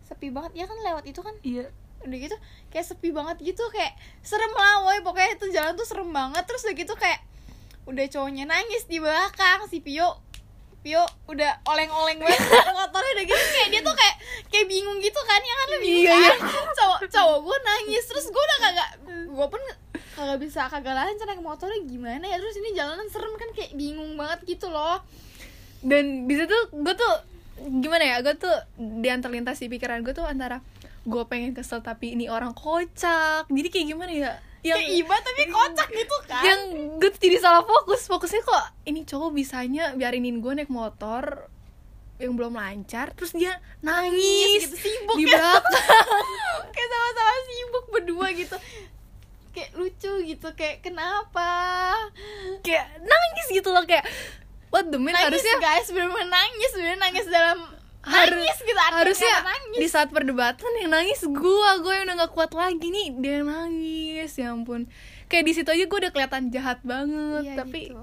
sepi 0.04 0.30
banget. 0.30 0.54
Ya 0.54 0.66
kan 0.66 0.78
lewat 0.80 1.04
itu 1.04 1.20
kan? 1.20 1.34
Iya. 1.42 1.68
Udah 2.04 2.18
gitu 2.20 2.36
kayak 2.70 2.86
sepi 2.86 3.10
banget 3.10 3.40
gitu 3.42 3.64
kayak 3.70 3.96
serem 4.20 4.52
lah 4.52 4.84
woy 4.84 5.00
pokoknya 5.00 5.36
itu 5.36 5.46
jalan 5.50 5.74
tuh 5.74 5.84
serem 5.84 6.10
banget. 6.10 6.44
Terus 6.44 6.64
udah 6.64 6.76
gitu 6.76 6.94
kayak 6.94 7.20
udah 7.84 8.06
cowoknya 8.08 8.46
nangis 8.46 8.88
di 8.88 9.00
belakang 9.00 9.68
si 9.68 9.84
Pio 9.84 10.16
Pio 10.80 11.00
udah 11.26 11.64
oleng-oleng 11.64 12.20
banget 12.20 12.40
motornya. 12.76 13.12
Udah 13.14 13.26
gitu 13.26 13.46
kayak 13.50 13.68
dia 13.72 13.82
tuh 13.82 13.96
kayak 13.96 14.16
kayak 14.48 14.66
bingung 14.68 15.00
gitu 15.00 15.20
kan 15.24 15.40
ya 15.40 15.54
kan? 15.56 15.68
Lu 15.68 15.78
bingung 15.80 16.04
Iya, 16.04 16.16
kan? 16.38 16.40
cowok 16.76 17.00
cowok 17.08 17.38
gue 17.42 17.58
nangis. 17.64 18.04
Terus 18.06 18.26
gue 18.28 18.44
udah 18.44 18.60
kagak 18.62 18.90
gue 19.32 19.48
pun 19.48 19.62
kagak 20.14 20.40
bisa 20.42 20.70
kagak 20.70 20.94
lancar 20.94 21.26
naik 21.26 21.42
motornya 21.42 21.80
gimana 21.86 22.26
ya? 22.26 22.38
Terus 22.38 22.56
ini 22.62 22.70
jalanan 22.78 23.08
serem 23.10 23.34
kan 23.36 23.50
kayak 23.52 23.74
bingung 23.74 24.14
banget 24.14 24.46
gitu 24.46 24.70
loh. 24.70 25.02
Dan 25.84 26.30
di 26.30 26.36
situ 26.38 26.56
gue 26.72 26.94
tuh 26.96 27.14
gimana 27.84 28.04
ya 28.04 28.18
gue 28.26 28.34
tuh 28.38 28.56
di 28.78 29.08
antar 29.12 29.30
lintas 29.30 29.62
di 29.62 29.70
pikiran 29.70 30.02
gue 30.02 30.16
tuh 30.16 30.26
antara 30.26 30.64
gue 31.04 31.24
pengen 31.28 31.52
kesel 31.52 31.84
tapi 31.84 32.16
ini 32.16 32.32
orang 32.32 32.56
kocak. 32.56 33.50
Jadi 33.50 33.68
kayak 33.68 33.88
gimana 33.92 34.12
ya? 34.14 34.32
Yang 34.64 34.80
kayak 34.80 35.00
iba 35.04 35.16
tapi 35.20 35.44
kocak 35.52 35.90
gitu 35.92 36.18
kan? 36.30 36.44
Yang 36.48 36.60
gue 37.02 37.10
tuh 37.12 37.20
jadi 37.20 37.38
salah 37.44 37.64
fokus. 37.68 38.08
Fokusnya 38.08 38.42
kok 38.46 38.66
ini 38.88 39.04
cowok 39.04 39.30
bisanya 39.36 39.92
biarinin 39.98 40.40
gue 40.40 40.54
naik 40.56 40.72
motor 40.72 41.52
yang 42.22 42.40
belum 42.40 42.56
lancar 42.56 43.12
terus 43.18 43.36
dia 43.36 43.58
nangis 43.84 44.70
gitu 44.70 44.78
sibuk 44.80 45.18
di 45.20 45.28
ya. 45.28 45.36
belakang. 45.36 45.76
Kayak 46.74 46.90
sama-sama 46.94 47.34
sibuk 47.50 47.86
berdua 47.92 48.28
gitu 48.32 48.56
kayak 49.54 49.72
lucu 49.74 50.12
gitu 50.26 50.48
kayak 50.52 50.82
kenapa? 50.82 51.46
Kayak 52.60 53.00
nangis 53.00 53.48
gitu 53.50 53.70
loh 53.70 53.84
kayak 53.84 54.04
what 54.68 54.86
the 54.86 54.98
man 54.98 55.12
nangis 55.12 55.30
harusnya 55.30 55.56
guys 55.60 55.88
bener 55.88 56.10
nangis 56.10 56.72
bener 56.74 56.98
nangis 56.98 57.26
dalam 57.28 57.60
Harus- 58.02 58.36
nangis 58.36 58.58
gitu 58.60 58.76
harusnya 58.76 59.36
nangis. 59.42 59.80
di 59.80 59.88
saat 59.88 60.10
perdebatan 60.10 60.72
yang 60.76 60.92
nangis 60.92 61.22
gue 61.22 61.40
gue 61.80 61.94
yang 61.94 62.06
udah 62.06 62.18
gak 62.20 62.34
kuat 62.34 62.52
lagi 62.52 62.84
nih 62.84 63.16
dia 63.16 63.40
yang 63.40 63.48
nangis 63.48 64.34
ya 64.34 64.52
ampun. 64.52 64.90
Kayak 65.26 65.44
di 65.46 65.54
situ 65.54 65.70
aja 65.70 65.84
gue 65.84 66.00
udah 66.00 66.12
kelihatan 66.12 66.50
jahat 66.50 66.82
banget 66.82 67.48
Iya, 67.48 67.56
tapi 67.56 67.80
gitu. 67.88 68.02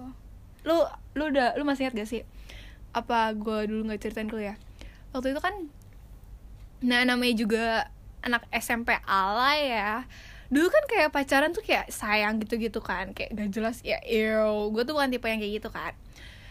lu 0.62 0.76
lu 1.12 1.22
udah 1.26 1.52
lu 1.54 1.62
masih 1.62 1.84
ingat 1.84 1.94
gak 1.96 2.08
sih 2.08 2.22
apa 2.90 3.30
gue 3.32 3.66
dulu 3.66 3.86
nggak 3.86 4.00
ceritain 4.00 4.26
ke 4.26 4.34
lu 4.34 4.42
ya? 4.44 4.54
Waktu 5.10 5.30
itu 5.30 5.40
kan 5.40 5.54
nah 6.80 7.02
namanya 7.02 7.34
juga 7.34 7.64
anak 8.20 8.48
SMP 8.50 8.96
alay 9.04 9.68
ya 9.70 10.08
dulu 10.50 10.66
kan 10.66 10.84
kayak 10.90 11.08
pacaran 11.14 11.54
tuh 11.54 11.62
kayak 11.62 11.86
sayang 11.94 12.42
gitu-gitu 12.42 12.82
kan 12.82 13.14
kayak 13.14 13.30
gak 13.38 13.48
jelas 13.54 13.78
ya 13.86 14.02
ew 14.02 14.74
gue 14.74 14.82
tuh 14.82 14.98
bukan 14.98 15.14
tipe 15.14 15.26
yang 15.30 15.38
kayak 15.38 15.62
gitu 15.62 15.70
kan. 15.70 15.94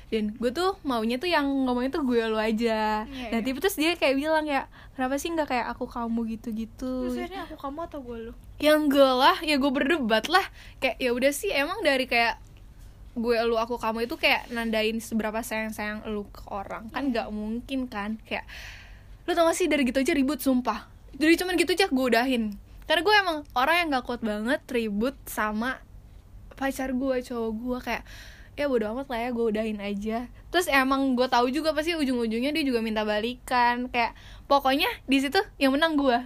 Dan 0.10 0.34
gue 0.42 0.50
tuh 0.50 0.74
maunya 0.82 1.22
tuh 1.22 1.30
yang 1.30 1.46
ngomongnya 1.46 1.94
tuh 1.94 2.02
gue 2.02 2.18
lu 2.26 2.40
aja. 2.42 3.06
Iya, 3.06 3.30
nah 3.30 3.40
iya. 3.40 3.46
tapi 3.46 3.62
terus 3.62 3.78
dia 3.78 3.94
kayak 3.94 4.18
bilang 4.18 4.42
ya 4.50 4.66
kenapa 4.98 5.22
sih 5.22 5.30
nggak 5.30 5.54
kayak 5.54 5.68
aku 5.70 5.86
kamu 5.86 6.20
gitu-gitu? 6.34 7.14
Terus 7.14 7.14
akhirnya 7.14 7.46
aku 7.46 7.56
kamu 7.62 7.80
atau 7.86 8.00
gue 8.02 8.18
lu? 8.26 8.34
Ya 8.58 8.74
enggak 8.74 9.14
lah 9.14 9.38
ya 9.46 9.62
gue 9.62 9.70
berdebat 9.70 10.26
lah. 10.26 10.42
Kayak 10.82 10.98
ya 10.98 11.14
udah 11.14 11.30
sih 11.30 11.54
emang 11.54 11.86
dari 11.86 12.10
kayak 12.10 12.42
gue 13.14 13.38
lu 13.46 13.62
aku 13.62 13.78
kamu 13.78 14.10
itu 14.10 14.18
kayak 14.18 14.50
nandain 14.50 14.98
seberapa 14.98 15.46
sayang 15.46 15.78
sayang 15.78 16.02
lu 16.10 16.26
ke 16.26 16.42
orang? 16.50 16.90
Kan 16.90 17.14
nggak 17.14 17.30
mungkin 17.30 17.86
kan 17.86 18.18
kayak 18.26 18.50
lu 19.30 19.38
tau 19.38 19.46
gak 19.46 19.62
sih 19.62 19.70
dari 19.70 19.86
gitu 19.86 20.02
aja 20.02 20.18
ribut 20.18 20.42
sumpah. 20.42 20.90
Jadi 21.22 21.38
cuman 21.38 21.54
gitu 21.54 21.78
aja 21.78 21.86
gue 21.86 22.06
udahin 22.10 22.58
karena 22.90 23.06
gue 23.06 23.16
emang 23.22 23.38
orang 23.54 23.76
yang 23.86 23.88
gak 23.94 24.06
kuat 24.10 24.22
banget 24.26 24.66
ribut 24.74 25.14
sama 25.30 25.78
pacar 26.58 26.90
gue 26.90 27.16
cowok 27.22 27.52
gue. 27.54 27.78
Kayak 27.86 28.04
ya 28.58 28.66
bodo 28.66 28.90
amat 28.98 29.14
lah 29.14 29.20
ya 29.22 29.30
gue 29.30 29.46
udahin 29.46 29.78
aja. 29.78 30.26
Terus 30.50 30.66
emang 30.74 31.14
gue 31.14 31.30
tahu 31.30 31.54
juga 31.54 31.78
pasti 31.78 31.94
ujung-ujungnya 31.94 32.50
dia 32.50 32.66
juga 32.66 32.82
minta 32.82 33.06
balikan. 33.06 33.94
Kayak 33.94 34.18
pokoknya 34.50 34.90
di 35.06 35.22
situ 35.22 35.38
yang 35.62 35.78
menang 35.78 36.02
gue. 36.02 36.18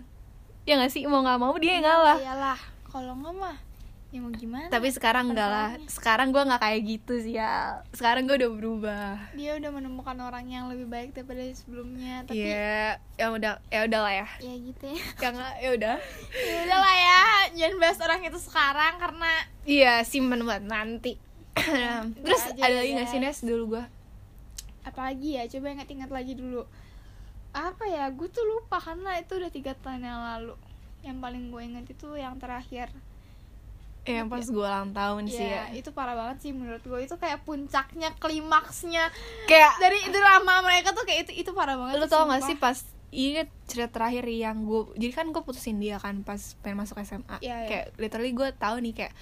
Ya 0.63 0.79
gak 0.79 0.95
sih? 0.95 1.03
Mau 1.03 1.19
nggak 1.19 1.35
mau 1.35 1.51
dia 1.59 1.83
yang 1.83 1.83
ngalah. 1.83 2.17
iyalah. 2.23 2.59
Kalau 2.87 3.11
nggak 3.19 3.35
mah 3.35 3.72
ya 4.13 4.21
mau 4.21 4.29
gimana? 4.29 4.69
Tapi 4.69 4.93
sekarang 4.93 5.33
enggak 5.33 5.49
lah. 5.49 5.69
Sekarang 5.89 6.29
gue 6.29 6.45
nggak 6.45 6.61
kayak 6.61 6.81
gitu 6.85 7.13
sih 7.17 7.33
ya 7.33 7.81
sekarang 7.97 8.29
gue 8.29 8.37
udah 8.37 8.51
berubah. 8.53 9.09
Dia 9.33 9.57
udah 9.57 9.71
menemukan 9.73 10.13
orang 10.21 10.45
yang 10.45 10.69
lebih 10.69 10.85
baik 10.85 11.17
daripada 11.17 11.41
sebelumnya 11.57 12.21
tapi 12.21 12.45
Iya, 12.45 13.01
ya 13.17 13.27
udah 13.33 13.57
ya 13.73 13.79
udah 13.89 13.99
lah 14.05 14.13
ya. 14.13 14.27
Ya 14.37 14.53
gitu 14.53 14.85
ya. 14.85 15.01
Ya 15.17 15.27
nggak 15.33 15.53
ya 15.57 15.69
udah. 15.73 15.95
Ya 16.53 16.59
udah 16.69 16.77
lah 16.77 16.95
ya 16.95 17.21
jangan 17.57 17.75
bahas 17.81 17.99
orang 18.05 18.19
itu 18.21 18.39
sekarang 18.39 18.93
karena 19.01 19.31
iya 19.65 19.93
simpen 20.05 20.45
buat 20.45 20.61
nanti. 20.61 21.17
Terus 22.23 22.43
aja 22.53 22.61
ada 22.61 22.69
ya, 22.69 22.79
lagi 22.85 22.91
nggak 22.93 23.09
sih. 23.09 23.17
Nes 23.17 23.41
dulu 23.41 23.77
gue 23.77 23.85
apalagi 24.83 25.39
ya 25.39 25.47
coba 25.49 25.73
ingat-ingat 25.73 26.11
lagi 26.13 26.37
dulu. 26.37 26.69
Apa 27.49 27.89
ya 27.89 28.13
gue 28.13 28.29
tuh 28.29 28.45
lupa 28.45 28.77
karena 28.77 29.17
itu 29.17 29.41
udah 29.41 29.49
tiga 29.49 29.73
tahun 29.73 30.05
yang 30.05 30.21
lalu. 30.21 30.53
Yang 31.01 31.17
paling 31.17 31.43
gue 31.49 31.61
ingat 31.65 31.85
itu 31.89 32.07
yang 32.13 32.37
terakhir 32.37 32.93
ya, 34.03 34.19
yang 34.23 34.27
pas 34.27 34.43
gue 34.43 34.59
ulang 34.59 34.91
tahun 34.91 35.23
sih 35.31 35.39
ya 35.39 35.71
ya. 35.71 35.79
itu 35.79 35.89
parah 35.95 36.15
banget 36.15 36.37
sih 36.43 36.51
menurut 36.51 36.83
gue 36.83 36.99
itu 37.03 37.15
kayak 37.15 37.39
puncaknya 37.47 38.11
klimaksnya. 38.19 39.07
Kayak 39.47 39.79
dari 39.79 39.99
drama 40.11 40.59
mereka 40.59 40.91
tuh 40.91 41.07
kayak 41.07 41.31
itu 41.31 41.47
itu 41.47 41.51
parah 41.55 41.79
banget 41.79 42.03
lu 42.03 42.05
tuh, 42.07 42.11
tau 42.11 42.27
gak 42.27 42.43
sih 42.43 42.59
pas 42.59 42.77
inget 43.13 43.47
cerita 43.69 44.01
terakhir 44.01 44.25
yang 44.25 44.65
gue 44.65 44.97
jadi 44.97 45.13
kan 45.13 45.29
gue 45.29 45.43
putusin 45.45 45.77
dia 45.77 46.01
kan 46.01 46.25
pas 46.25 46.41
pengen 46.65 46.81
masuk 46.81 46.97
SMA 47.05 47.37
Iya, 47.39 47.55
iya. 47.63 47.67
kayak 47.69 47.85
literally 48.01 48.33
gue 48.33 48.49
tahu 48.57 48.81
nih 48.81 48.93
kayak 48.97 49.13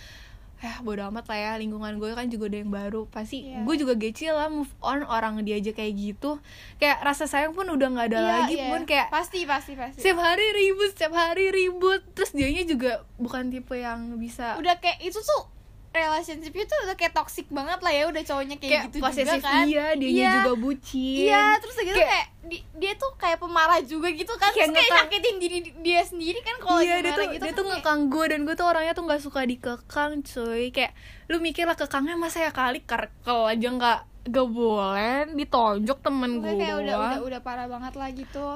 eh 0.62 0.76
bodo 0.80 1.02
amat 1.04 1.26
lah 1.26 1.38
ya 1.38 1.52
lingkungan 1.58 1.98
gue 1.98 2.14
kan 2.14 2.26
juga 2.26 2.46
ada 2.46 2.58
yang 2.58 2.70
baru 2.70 3.10
pasti 3.10 3.44
Iya. 3.44 3.66
gue 3.66 3.76
juga 3.76 3.94
gece 3.96 4.30
lah 4.30 4.46
move 4.46 4.70
on 4.78 5.02
orang 5.04 5.42
dia 5.42 5.58
aja 5.58 5.72
kayak 5.72 5.94
gitu 5.94 6.38
kayak 6.78 7.02
rasa 7.02 7.26
sayang 7.26 7.52
pun 7.52 7.66
udah 7.66 7.88
nggak 7.90 8.08
ada 8.08 8.20
Iya, 8.20 8.30
lagi 8.40 8.56
iya. 8.56 8.70
pun 8.70 8.82
kayak 8.84 9.10
pasti 9.10 9.42
pasti 9.44 9.74
pasti 9.74 9.98
setiap 9.98 10.22
hari 10.22 10.46
ribut 10.54 10.90
setiap 10.92 11.14
hari 11.14 11.50
ribut 11.50 12.02
terus 12.14 12.30
dianya 12.32 12.62
juga 12.64 12.92
bukan 13.18 13.50
tipe 13.50 13.74
yang 13.74 14.14
bisa 14.16 14.54
udah 14.56 14.78
kayak 14.78 15.02
itu 15.02 15.18
tuh 15.18 15.44
relationship 15.92 16.54
itu 16.54 16.74
udah 16.82 16.96
kayak 16.96 17.12
toxic 17.12 17.46
banget 17.48 17.78
lah 17.78 17.92
ya 17.92 18.08
udah 18.08 18.22
cowoknya 18.22 18.56
kayak, 18.56 18.72
kayak 18.72 18.84
gitu 18.88 18.98
posesif 18.98 19.28
juga 19.36 19.44
kan. 19.46 19.64
iya 19.66 19.88
dianya 19.94 20.16
Iya. 20.18 20.32
juga 20.38 20.54
bucin. 20.58 21.20
Iya, 21.22 21.44
terus 21.58 21.76
gitu 21.78 21.92
Kayak- 21.94 22.10
kayak, 22.10 22.28
di- 22.44 22.66
dia 22.74 22.94
tuh 22.96 23.12
kayak 23.14 23.38
pemarah 23.38 23.80
juga 23.82 24.08
gitu 24.10 24.34
kan. 24.34 24.50
Kayak 24.50 24.56
Terus 24.66 24.72
kayak 24.74 24.88
ngekang. 24.88 25.00
nyakitin 25.04 25.36
diri 25.38 25.58
dia 25.78 26.02
sendiri 26.02 26.40
kan 26.40 26.56
kalau 26.58 26.80
iya 26.80 26.96
dia 26.98 27.12
tuh 27.12 27.26
gitu 27.28 27.38
dia 27.38 27.44
kan 27.46 27.54
tuh 27.54 27.66
ngekang 27.68 28.00
gue 28.08 28.26
dan 28.26 28.40
gue 28.42 28.56
tuh 28.56 28.66
orangnya 28.66 28.94
tuh 28.94 29.04
nggak 29.04 29.22
suka 29.22 29.40
dikekang 29.44 30.12
cuy. 30.22 30.64
Kayak 30.70 30.92
lu 31.28 31.38
mikir 31.38 31.64
lah 31.66 31.76
kekangnya 31.76 32.16
masa 32.16 32.40
ya 32.40 32.52
kali 32.52 32.80
karkel 32.82 33.40
aja 33.46 33.68
nggak 33.70 34.00
gak 34.24 34.48
boleh 34.48 35.34
ditonjok 35.34 35.98
temen 36.00 36.40
gue 36.40 36.54
kayak 36.56 36.78
udah 36.80 36.96
udah 36.96 37.20
udah 37.22 37.40
parah 37.42 37.68
banget 37.68 37.94
lah 37.96 38.10
gitu. 38.12 38.48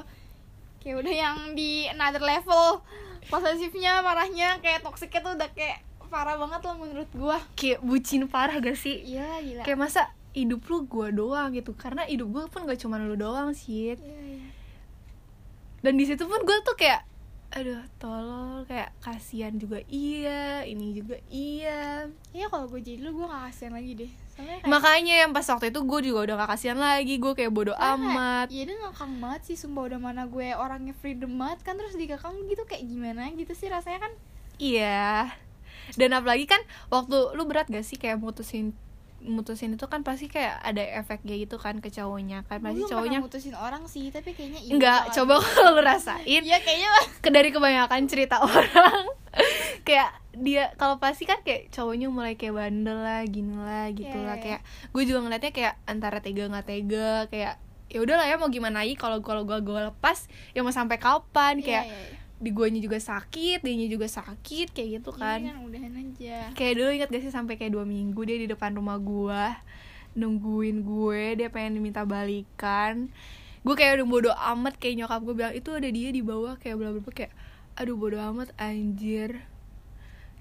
Kayak 0.79 0.95
udah 0.99 1.13
yang 1.13 1.37
di 1.51 1.85
another 1.85 2.21
level. 2.21 2.79
Posesifnya 3.25 3.99
marahnya 3.99 4.57
kayak 4.59 4.81
toksiknya 4.81 5.19
tuh 5.19 5.33
udah 5.33 5.49
kayak 5.51 5.81
parah 6.07 6.35
banget 6.35 6.61
lah 6.63 6.75
menurut 6.75 7.09
gua. 7.13 7.37
Kayak 7.53 7.79
bucin 7.81 8.25
parah 8.25 8.57
gak 8.57 8.77
sih? 8.77 9.01
Iya 9.03 9.41
gila. 9.41 9.63
Kayak 9.63 9.79
masa 9.79 10.01
hidup 10.35 10.67
lu 10.67 10.83
gue 10.83 11.07
doang 11.15 11.51
gitu. 11.51 11.71
Karena 11.73 12.03
hidup 12.05 12.27
gue 12.31 12.43
pun 12.51 12.67
gak 12.67 12.79
cuma 12.79 12.99
lu 12.99 13.15
doang 13.15 13.55
sih 13.55 13.95
Iya, 13.95 13.97
iya. 14.01 14.47
dan 15.79 15.93
di 15.95 16.03
situ 16.03 16.25
pun 16.25 16.41
gue 16.41 16.57
tuh 16.65 16.75
kayak 16.75 17.05
aduh 17.55 17.79
tolol. 18.01 18.67
Kayak 18.67 18.91
kasihan 18.99 19.55
juga 19.55 19.79
iya 19.87 20.67
ini 20.67 20.91
juga 20.91 21.15
iya. 21.31 22.09
Iya 22.35 22.45
kalau 22.51 22.67
gue 22.67 22.83
jadi 22.83 22.99
lu 22.99 23.15
gue 23.15 23.25
gak 23.25 23.53
kasihan 23.53 23.73
lagi 23.77 23.91
deh. 23.95 24.11
Kayak 24.35 24.67
makanya 24.67 25.15
yang 25.23 25.31
pas 25.31 25.47
waktu 25.47 25.71
itu 25.71 25.79
gue 25.79 25.99
juga 26.11 26.19
udah 26.27 26.35
gak 26.43 26.51
kasihan 26.57 26.75
lagi. 26.75 27.15
Gue 27.15 27.31
kayak 27.31 27.55
bodo 27.55 27.71
Karena 27.71 27.95
amat. 27.95 28.47
Iya 28.51 28.63
dia 28.67 28.75
ngekang 28.83 29.13
banget 29.23 29.41
sih 29.47 29.55
Sumpah 29.55 29.87
udah 29.87 29.99
mana 30.03 30.27
gue 30.27 30.51
orangnya 30.51 30.91
freedom 30.91 31.31
banget 31.39 31.63
kan. 31.63 31.79
Terus 31.79 31.95
dikekang 31.95 32.35
gitu 32.51 32.67
kayak 32.67 32.83
gimana 32.83 33.31
gitu 33.31 33.55
sih 33.55 33.71
rasanya 33.71 34.03
kan? 34.03 34.11
Iya. 34.59 35.31
Dan 35.93 36.09
apalagi 36.11 36.45
kan 36.45 36.61
waktu 36.89 37.37
lu 37.37 37.45
berat 37.45 37.69
gak 37.69 37.85
sih 37.85 37.95
kayak 37.95 38.17
mutusin 38.17 38.73
mutusin 39.21 39.73
itu 39.73 39.85
kan 39.85 40.05
pasti 40.05 40.29
kayak 40.29 40.61
ada 40.61 40.85
efeknya 41.01 41.33
gitu 41.33 41.57
kan 41.57 41.81
ke 41.81 41.89
cowoknya 41.89 42.45
kan 42.45 42.61
pasti 42.61 42.77
belum 42.77 42.89
cowoknya 42.93 43.19
mutusin 43.21 43.55
orang 43.57 43.85
sih 43.85 44.13
Tapi 44.13 44.33
kayaknya 44.33 44.61
iya 44.61 44.73
enggak 44.77 45.01
coba 45.11 45.41
kalau 45.41 45.73
lu 45.73 45.81
rasain 45.81 46.41
Iya 46.45 46.61
kayaknya 46.61 46.89
ke 47.19 47.29
dari 47.29 47.49
kebanyakan 47.49 48.05
cerita 48.05 48.37
orang 48.37 49.09
kayak 49.87 50.13
dia 50.35 50.69
kalau 50.75 51.01
pasti 51.01 51.25
kan 51.25 51.41
kayak 51.41 51.73
cowoknya 51.73 52.07
mulai 52.07 52.37
kayak 52.37 52.53
bandel 52.53 53.01
lah 53.01 53.25
gini 53.25 53.55
lah 53.55 53.89
gitu 53.89 54.13
Iya, 54.13 54.25
lah 54.29 54.37
iya. 54.37 54.43
kayak 54.43 54.61
gue 54.93 55.03
juga 55.05 55.19
ngeliatnya 55.25 55.51
kayak 55.51 55.73
antara 55.85 56.17
tega 56.21 56.43
nggak 56.45 56.65
tega 56.65 57.11
kayak 57.29 57.53
ya 57.85 57.99
udahlah 58.01 58.25
ya 58.25 58.35
mau 58.35 58.49
gimana 58.49 58.81
lagi 58.81 58.93
kalau 58.93 59.21
kalau 59.21 59.41
gue 59.41 59.57
gue 59.57 59.79
lepas 59.89 60.25
ya 60.53 60.61
mau 60.61 60.73
sampai 60.73 60.97
kapan 60.97 61.61
Iya, 61.61 61.65
kayak 61.65 61.85
iya, 61.85 61.97
iya. 61.97 62.17
Di 62.35 62.51
guanya 62.51 62.83
juga 62.83 62.99
sakit 62.99 63.63
dianya 63.63 63.87
juga 63.87 64.11
sakit 64.11 64.75
kayak 64.75 64.89
gitu 64.99 65.11
kan 65.15 65.39
Iya 65.39 65.55
kan. 65.55 65.63
udahan 65.63 65.93
aja. 65.95 66.37
Kayak 66.51 66.73
dulu 66.75 66.89
inget 66.91 67.09
gak 67.09 67.23
sih 67.23 67.31
sampai 67.31 67.55
kayak 67.55 67.71
dua 67.71 67.87
minggu 67.87 68.19
dia 68.23 68.35
di 68.35 68.47
depan 68.47 68.75
rumah 68.75 68.99
gua 68.99 69.55
nungguin 70.15 70.83
gue 70.83 71.35
dia 71.35 71.51
pengen 71.51 71.79
diminta 71.79 72.07
balikan. 72.07 73.11
Gue 73.67 73.75
kayak 73.75 73.99
udah 73.99 74.07
bodo 74.07 74.31
amat 74.31 74.79
kayak 74.79 75.03
nyokap 75.03 75.21
gue 75.23 75.35
bilang 75.35 75.53
itu 75.55 75.69
ada 75.75 75.89
dia 75.91 76.09
di 76.11 76.23
bawah 76.23 76.55
kayak 76.55 76.75
bla 76.79 76.95
bla 76.95 77.03
kayak 77.11 77.35
aduh 77.75 77.99
bodo 77.99 78.15
amat 78.19 78.55
anjir. 78.55 79.43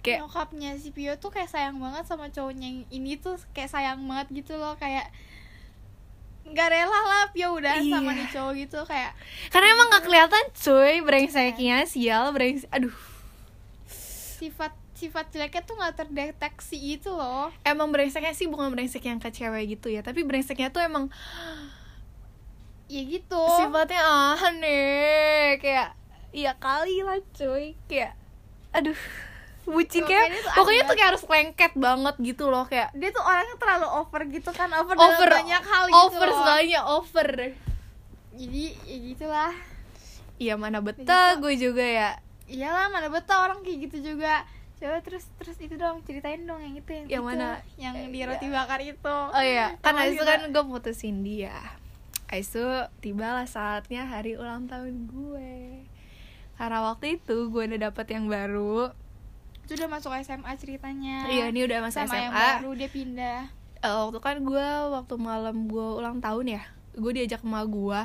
Kayak 0.04 0.28
Nyokapnya 0.28 0.76
si 0.76 0.92
Pio 0.92 1.16
tuh 1.16 1.32
kayak 1.32 1.48
sayang 1.48 1.80
banget 1.80 2.04
sama 2.04 2.28
cowoknya 2.28 2.68
yang 2.68 2.80
ini 2.92 3.16
tuh 3.16 3.40
kayak 3.56 3.72
sayang 3.72 4.04
banget 4.04 4.44
gitu 4.44 4.60
loh 4.60 4.76
Kayak 4.76 5.08
nggak 6.44 6.68
rela 6.68 7.00
lah 7.02 7.24
Pio 7.28 7.52
udah 7.52 7.74
sama 7.78 8.10
Iya. 8.10 8.16
nih 8.16 8.28
cowok 8.30 8.52
gitu 8.54 8.78
kayak 8.84 9.12
karena 9.48 9.66
emang 9.70 9.86
gak 9.88 10.04
kelihatan 10.04 10.44
cuy 10.52 10.94
brengseknya 11.00 11.76
sial 11.84 12.30
brengsek 12.30 12.68
aduh. 12.70 12.92
Sifat 13.86 14.70
sifat 14.94 15.26
jeleknya 15.28 15.62
tuh 15.62 15.74
nggak 15.74 15.94
terdeteksi 15.96 16.78
itu 16.94 17.08
loh. 17.08 17.48
Emang 17.62 17.90
brengseknya 17.90 18.30
sih 18.30 18.44
bukan 18.44 18.70
brengsek 18.70 19.02
yang 19.02 19.16
ke 19.16 19.28
cewek 19.28 19.74
gitu 19.74 19.88
ya 19.88 20.00
tapi 20.00 20.22
brengseknya 20.22 20.68
tuh 20.68 20.80
emang 20.80 21.08
ya 22.86 23.02
gitu. 23.02 23.40
sifatnya 23.56 24.04
aneh 24.36 25.56
kayak 25.58 25.96
iya 26.30 26.52
kali 26.54 27.00
lah 27.00 27.18
cuy 27.32 27.72
kayak 27.84 28.12
aduh 28.70 28.96
bucin 29.66 30.02
kayak 30.02 30.28
tuh 30.30 30.52
pokoknya 30.54 30.82
tuh 30.84 30.94
kayak 30.94 31.08
harus 31.10 31.24
lengket 31.24 31.72
banget 31.74 32.14
gitu 32.18 32.44
loh 32.46 32.64
kayak 32.64 32.92
dia 32.92 33.08
tuh 33.08 33.20
orangnya 33.20 33.56
terlalu 33.56 33.88
over 33.90 34.20
gitu 34.28 34.50
kan 34.50 34.68
over, 34.70 34.92
over 34.94 35.24
dalam 35.24 35.40
banyak 35.40 35.62
hal 35.62 35.84
gitu 35.86 35.98
over 36.02 36.26
loh. 36.26 36.36
segalanya 36.38 36.80
over. 36.86 37.28
Jadi 38.34 38.64
ya 38.82 38.96
gitulah. 39.06 39.52
Iya 40.36 40.54
mana 40.54 40.78
betah 40.78 41.38
gue 41.38 41.54
juga 41.54 41.80
ya. 41.80 42.10
Iyalah 42.44 42.88
mana 42.88 43.06
betah 43.06 43.40
orang 43.42 43.62
kayak 43.62 43.88
gitu 43.88 44.12
juga. 44.12 44.42
Coba 44.74 44.98
terus 45.00 45.22
terus 45.38 45.54
itu 45.56 45.74
dong 45.74 46.02
ceritain 46.02 46.42
dong 46.42 46.58
yang 46.58 46.74
itu 46.74 46.90
yang, 46.92 47.06
Yang 47.08 47.22
itu, 47.22 47.28
mana? 47.30 47.48
yang 47.76 47.94
Eh, 47.96 48.10
di 48.10 48.18
iya. 48.18 48.26
roti 48.26 48.46
bakar 48.48 48.80
itu. 48.80 49.16
Oh 49.30 49.38
iya 49.40 49.78
kan 49.78 49.94
Sama 49.94 50.02
Aisu 50.04 50.18
kita- 50.18 50.28
kan 50.28 50.40
gue 50.50 50.64
putusin 50.66 51.16
dia. 51.22 51.54
Aisu 52.26 52.66
tibalah 52.98 53.46
saatnya 53.46 54.04
hari 54.04 54.34
ulang 54.34 54.66
tahun 54.66 55.06
gue. 55.06 55.86
Karena 56.54 56.78
waktu 56.84 57.16
itu 57.16 57.48
gue 57.48 57.62
udah 57.64 57.80
dapet 57.84 58.06
yang 58.10 58.26
baru 58.26 58.90
itu 59.64 59.72
udah 59.74 59.88
masuk 59.88 60.12
SMA 60.20 60.52
ceritanya. 60.56 61.24
Iya 61.24 61.48
ini 61.48 61.64
udah 61.64 61.78
masa 61.80 62.04
sama 62.04 62.20
yang 62.20 62.30
SMA 62.30 62.48
baru 62.60 62.70
dia 62.76 62.90
pindah. 62.92 63.40
Eh, 63.80 63.92
waktu 63.92 64.18
kan 64.20 64.36
gue 64.40 64.68
waktu 64.92 65.14
malam 65.16 65.56
gue 65.66 65.88
ulang 65.96 66.20
tahun 66.20 66.56
ya 66.56 66.62
gue 66.94 67.10
diajak 67.10 67.42
sama 67.42 67.66
gue 67.66 68.00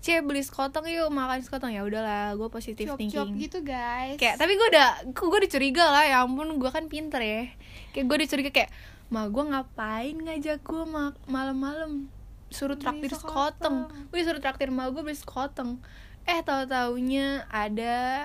cie 0.00 0.24
beli 0.24 0.40
sekoteng 0.40 0.88
yuk 0.88 1.12
makan 1.12 1.44
sekoteng 1.44 1.76
ya 1.76 1.84
udahlah 1.84 2.32
gue 2.32 2.48
positif 2.48 2.88
Cuap-cuap 2.88 3.28
thinking. 3.28 3.36
gitu 3.36 3.58
guys. 3.60 4.16
Kayak 4.16 4.40
tapi 4.40 4.56
gue 4.56 4.68
udah 4.72 4.88
gue 5.12 5.28
udah 5.28 5.50
curiga 5.50 5.84
lah 5.92 6.04
ya 6.08 6.16
ampun 6.24 6.56
gue 6.56 6.70
kan 6.72 6.88
pinter 6.88 7.20
ya. 7.20 7.52
Kayak 7.92 8.04
gue 8.08 8.16
udah 8.16 8.28
curiga 8.32 8.50
kayak 8.50 8.70
ma 9.12 9.28
gue 9.28 9.44
ngapain 9.44 10.16
ngajak 10.16 10.64
gue 10.64 10.84
ma 10.88 11.12
malam-malam? 11.28 12.08
Suruh 12.48 12.80
traktir 12.80 13.12
sekoteng. 13.12 13.92
sekoteng 13.92 14.08
gue 14.08 14.20
suruh 14.24 14.40
traktir 14.40 14.72
ma 14.72 14.88
gue 14.88 15.02
beli 15.04 15.14
sekoteng 15.14 15.78
eh 16.24 16.40
tahu 16.44 16.64
taunya 16.64 17.44
ada 17.48 18.24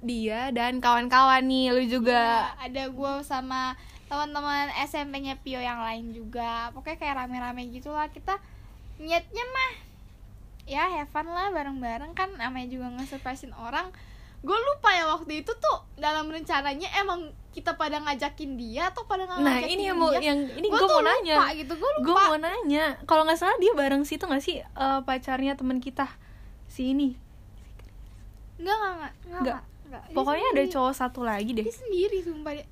dia 0.00 0.48
dan 0.50 0.80
kawan-kawan 0.80 1.44
nih 1.44 1.72
lu 1.76 1.84
juga. 1.84 2.50
Ya, 2.56 2.68
ada 2.68 2.84
gue 2.88 3.12
sama 3.24 3.76
teman-teman 4.08 4.72
SMP-nya 4.88 5.38
Pio 5.44 5.60
yang 5.60 5.80
lain 5.80 6.16
juga. 6.16 6.72
Pokoknya 6.72 6.98
kayak 6.98 7.16
rame-rame 7.24 7.68
gitu 7.70 7.92
lah 7.92 8.08
kita 8.08 8.40
niatnya 9.00 9.44
mah 9.44 9.72
ya 10.68 10.84
have 10.88 11.10
fun 11.12 11.28
lah 11.28 11.52
bareng-bareng. 11.52 12.16
Kan 12.16 12.34
namanya 12.40 12.68
juga 12.72 12.88
nge-surprisein 12.96 13.52
orang. 13.54 13.92
Gue 14.40 14.56
lupa 14.56 14.88
ya 14.96 15.04
waktu 15.04 15.44
itu 15.44 15.52
tuh 15.52 15.84
dalam 16.00 16.32
rencananya 16.32 16.88
emang 16.96 17.28
kita 17.52 17.76
pada 17.76 18.00
ngajakin 18.00 18.56
dia 18.56 18.88
atau 18.88 19.04
pada 19.04 19.26
nah 19.26 19.36
ngajakin 19.36 19.68
ini 19.74 19.82
yang 19.90 19.98
mau 19.98 20.14
dia 20.14 20.32
yang 20.32 20.40
ini 20.54 20.66
gue 20.70 20.78
gue 20.78 20.80
tuh 20.80 20.88
mau 20.88 21.02
nanya. 21.02 21.36
lupa 21.36 21.50
gitu 21.52 21.72
gue 21.76 21.90
gue 22.00 22.14
lupa. 22.14 22.22
mau 22.32 22.38
nanya. 22.40 22.84
Kalau 23.04 23.22
nggak 23.28 23.36
salah 23.36 23.56
dia 23.60 23.72
bareng 23.76 24.02
situ 24.08 24.24
nggak 24.24 24.40
sih 24.40 24.64
eh, 24.64 25.00
pacarnya 25.04 25.60
teman 25.60 25.76
kita? 25.76 26.08
Si 26.70 26.94
ini? 26.96 27.18
Enggak, 28.56 28.76
enggak, 28.76 28.92
enggak, 28.96 29.12
enggak, 29.28 29.60
Nggak. 29.90 30.02
enggak, 30.02 30.14
pokoknya 30.14 30.46
ada 30.48 30.62
cowok 30.68 30.92
satu 30.94 31.20
lagi 31.20 31.50
deh 31.52 31.62
Dia 31.62 31.74
sendiri 31.74 32.18
sumpah 32.20 32.52
dia. 32.54 32.66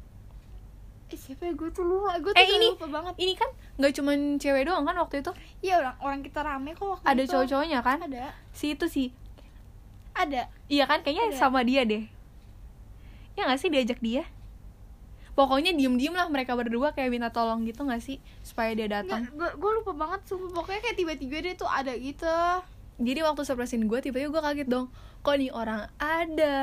Eh 1.08 1.16
siapa 1.16 1.42
ya 1.42 1.52
gue 1.52 1.68
tuh 1.68 1.82
lupa, 1.82 2.14
gue 2.16 2.30
tuh 2.30 2.36
eh 2.36 2.46
ini 2.46 2.68
lupa 2.70 2.86
banget. 2.86 3.14
ini 3.16 3.32
kan 3.32 3.48
nggak 3.74 3.92
cuman 3.92 4.16
cewek 4.36 4.62
doang 4.62 4.84
kan 4.84 4.94
waktu 4.94 5.16
itu 5.18 5.32
Iya 5.60 5.74
orang 5.78 5.96
orang 5.98 6.20
kita 6.20 6.40
rame 6.40 6.70
kok 6.72 6.84
waktu 6.92 7.04
ada 7.04 7.18
itu. 7.18 7.30
cowok-cowoknya 7.32 7.78
kan 7.80 7.98
Ada, 8.02 8.24
si 8.50 8.66
itu 8.70 8.86
sih 8.86 9.08
ada. 10.12 10.46
iya 10.66 10.84
kan 10.84 11.00
kayaknya 11.00 11.30
Ada. 11.30 11.38
sama 11.38 11.62
dia 11.62 11.82
deh 11.82 12.04
ya 13.34 13.42
nggak 13.42 13.56
sih 13.56 13.66
diajak 13.68 13.98
dia 13.98 14.26
pokoknya 15.32 15.70
diem-diem 15.72 16.10
lah 16.10 16.26
mereka 16.26 16.52
berdua 16.52 16.90
kayak 16.90 17.08
minta 17.08 17.30
tolong 17.30 17.62
gitu 17.62 17.82
nggak 17.82 17.98
sih 17.98 18.18
supaya 18.42 18.74
dia 18.74 18.86
datang 18.86 19.30
gue 19.32 19.70
lupa 19.72 19.94
banget 19.94 20.26
sumpah 20.26 20.50
pokoknya 20.52 20.80
kayak 20.82 20.96
tiba-tiba 20.98 21.36
dia 21.40 21.54
tuh 21.54 21.66
ada 21.66 21.94
gitu. 21.94 22.26
Jadi 22.98 23.22
waktu 23.22 23.46
surprisein 23.46 23.86
gue 23.86 23.98
tiba-tiba 24.02 24.34
gue 24.34 24.42
kaget 24.42 24.68
dong. 24.68 24.90
Kok 25.22 25.34
nih 25.38 25.54
orang 25.54 25.86
ada? 26.02 26.58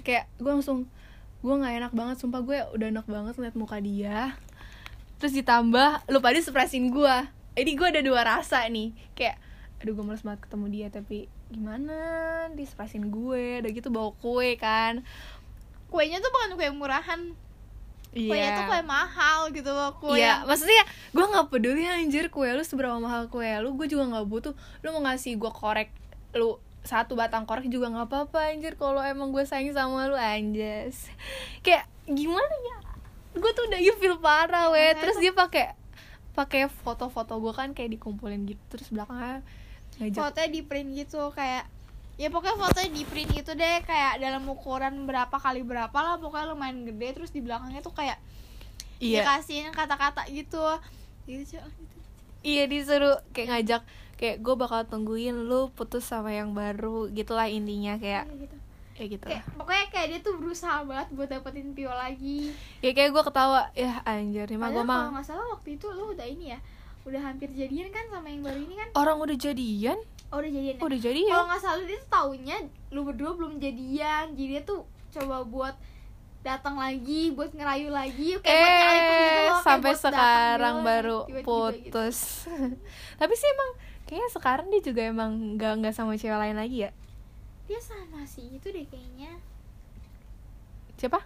Kayak 0.00 0.32
gue 0.40 0.48
langsung 0.48 0.88
gue 1.40 1.54
nggak 1.56 1.74
enak 1.84 1.92
banget 1.92 2.16
sumpah 2.20 2.40
gue 2.44 2.58
udah 2.76 2.86
enak 2.88 3.06
banget 3.08 3.34
liat 3.36 3.56
muka 3.56 3.76
dia. 3.76 4.40
Terus 5.20 5.36
ditambah 5.36 6.08
lu 6.08 6.18
pada 6.24 6.40
surprisein 6.40 6.88
gue 6.88 7.16
jadi 7.60 7.70
gue 7.76 7.86
ada 7.92 8.00
dua 8.00 8.24
rasa 8.24 8.64
nih. 8.72 8.96
Kayak 9.12 9.36
aduh 9.84 9.92
gue 9.92 10.04
males 10.04 10.24
banget 10.24 10.40
ketemu 10.48 10.66
dia 10.72 10.88
tapi 10.88 11.28
gimana 11.52 11.96
di 12.56 12.64
surprisein 12.64 13.12
gue? 13.12 13.60
Udah 13.60 13.70
gitu 13.76 13.92
bawa 13.92 14.16
kue 14.16 14.56
kan. 14.56 15.04
Kuenya 15.92 16.24
tuh 16.24 16.32
bukan 16.32 16.56
kue 16.56 16.72
murahan. 16.72 17.36
Iya. 18.10 18.56
tuh 18.56 18.64
kue 18.66 18.80
mahal 18.82 19.40
gitu 19.50 19.70
loh. 19.70 19.94
Kue 19.96 20.18
Iya, 20.18 20.42
yang- 20.42 20.42
maksudnya 20.44 20.82
gue 21.10 21.24
nggak 21.24 21.46
peduli 21.46 21.82
anjir 21.84 22.26
kue 22.26 22.48
lu 22.48 22.60
seberapa 22.60 22.96
mahal 22.96 23.26
kue 23.26 23.46
lu, 23.58 23.74
gue 23.74 23.86
juga 23.86 24.08
nggak 24.08 24.26
butuh. 24.26 24.52
Lu 24.80 24.88
mau 24.90 25.02
ngasih 25.04 25.34
gue 25.34 25.50
korek 25.50 25.94
lu 26.32 26.58
satu 26.80 27.12
batang 27.12 27.44
korek 27.44 27.66
juga 27.66 27.86
nggak 27.86 28.08
apa-apa 28.08 28.50
anjir 28.50 28.74
kalau 28.74 28.98
emang 28.98 29.30
gue 29.30 29.42
sayang 29.42 29.70
sama 29.70 30.06
lu 30.06 30.16
anjas. 30.16 31.06
Kayak 31.60 31.86
gimana 32.04 32.50
ya? 32.60 32.76
Gue 33.32 33.50
tuh 33.52 33.66
udah 33.66 33.78
feel 33.94 34.16
parah 34.18 34.70
weh. 34.70 34.90
Terus 34.96 35.18
dia 35.18 35.30
pakai 35.30 35.78
pakai 36.30 36.66
foto-foto 36.66 37.36
gue 37.36 37.52
kan 37.52 37.70
kayak 37.70 37.90
dikumpulin 37.92 38.46
gitu 38.46 38.62
terus 38.70 38.88
belakangnya 38.88 39.42
ngajak 39.98 40.14
fotonya 40.16 40.48
di 40.48 40.60
print 40.62 40.88
gitu 40.94 41.34
kayak 41.34 41.66
ya 42.20 42.28
pokoknya 42.28 42.60
fotonya 42.60 42.90
di 42.92 43.02
print 43.08 43.32
gitu 43.32 43.56
deh 43.56 43.80
kayak 43.88 44.20
dalam 44.20 44.44
ukuran 44.44 45.08
berapa 45.08 45.32
kali 45.32 45.64
berapa 45.64 45.96
lah 45.96 46.20
pokoknya 46.20 46.52
lumayan 46.52 46.84
gede. 46.84 47.16
Terus 47.16 47.32
di 47.32 47.40
belakangnya 47.40 47.80
tuh 47.80 47.96
kayak 47.96 48.20
iya. 49.00 49.24
dikasihin 49.24 49.72
kata-kata 49.72 50.28
gitu. 50.28 50.60
Gitu 51.24 51.56
gitu. 51.56 51.96
iya 52.44 52.68
disuruh 52.68 53.24
kayak 53.32 53.48
ngajak 53.48 53.82
kayak 54.20 54.36
gue 54.44 54.54
bakal 54.56 54.84
tungguin 54.84 55.48
lu 55.48 55.72
putus 55.72 56.04
sama 56.04 56.36
yang 56.36 56.52
baru 56.52 57.08
gitulah 57.08 57.48
intinya 57.48 57.96
kayak. 57.96 58.28
Gitu. 58.28 58.56
Ya 59.00 59.04
gitu 59.08 59.24
kayak 59.24 59.44
pokoknya 59.56 59.86
kayak 59.88 60.06
dia 60.12 60.20
tuh 60.20 60.36
berusaha 60.36 60.84
banget 60.84 61.08
buat 61.16 61.28
dapetin 61.32 61.72
Pio 61.72 61.88
lagi. 61.88 62.52
Ya 62.84 62.92
kayak 62.92 63.16
gue 63.16 63.22
ketawa 63.24 63.72
ya 63.72 64.04
anjir 64.04 64.44
nih 64.44 64.60
mah 64.60 64.68
gue 64.68 64.84
mah 64.84 65.08
kalau 65.08 65.12
nggak 65.16 65.24
salah 65.24 65.46
waktu 65.56 65.80
itu 65.80 65.88
lu 65.88 66.12
udah 66.12 66.28
ini 66.28 66.52
ya 66.52 66.60
udah 67.08 67.20
hampir 67.24 67.48
jadian 67.56 67.88
kan 67.88 68.04
sama 68.12 68.28
yang 68.28 68.44
baru 68.44 68.60
ini 68.60 68.74
kan? 68.76 68.88
Orang 68.92 69.24
udah 69.24 69.32
jadian 69.40 69.96
oh, 70.30 70.38
udah 70.38 70.50
jadian 70.50 70.74
ya? 70.78 70.82
udah 70.82 70.98
jadian. 70.98 71.32
Kalau 71.34 71.46
nggak 71.50 71.62
salah 71.62 71.84
dia 71.84 71.98
tuh 71.98 72.10
taunya 72.10 72.56
lu 72.94 73.00
berdua 73.06 73.30
belum 73.34 73.52
jadian. 73.58 74.24
Jadi 74.34 74.48
dia 74.48 74.62
tuh 74.62 74.86
coba 75.10 75.42
buat 75.42 75.74
datang 76.40 76.80
lagi 76.80 77.36
buat 77.36 77.52
ngerayu 77.52 77.92
lagi 77.92 78.40
kayak 78.40 78.48
buat 78.48 78.72
nyalipin 78.80 79.12
gitu 79.12 79.28
eh 79.28 79.44
loh, 79.44 79.60
kayak 79.60 79.60
sampai 79.60 79.92
buat 79.92 80.00
datang 80.00 80.14
sekarang 80.16 80.76
baru 80.80 81.18
tiba-tiba 81.28 81.36
gitu. 81.36 81.44
putus 81.44 82.18
tapi 83.20 83.34
sih 83.36 83.48
emang 83.52 83.70
kayaknya 84.08 84.28
sekarang 84.32 84.66
dia 84.72 84.80
juga 84.80 85.02
emang 85.04 85.32
nggak 85.60 85.72
nggak 85.84 85.92
sama 85.92 86.16
cewek 86.16 86.40
lain 86.40 86.56
lagi 86.56 86.88
ya? 86.88 86.90
Dia 87.68 87.78
sama 87.78 88.24
sih 88.26 88.56
itu 88.56 88.66
deh 88.72 88.82
kayaknya. 88.88 89.36
Siapa? 90.96 91.22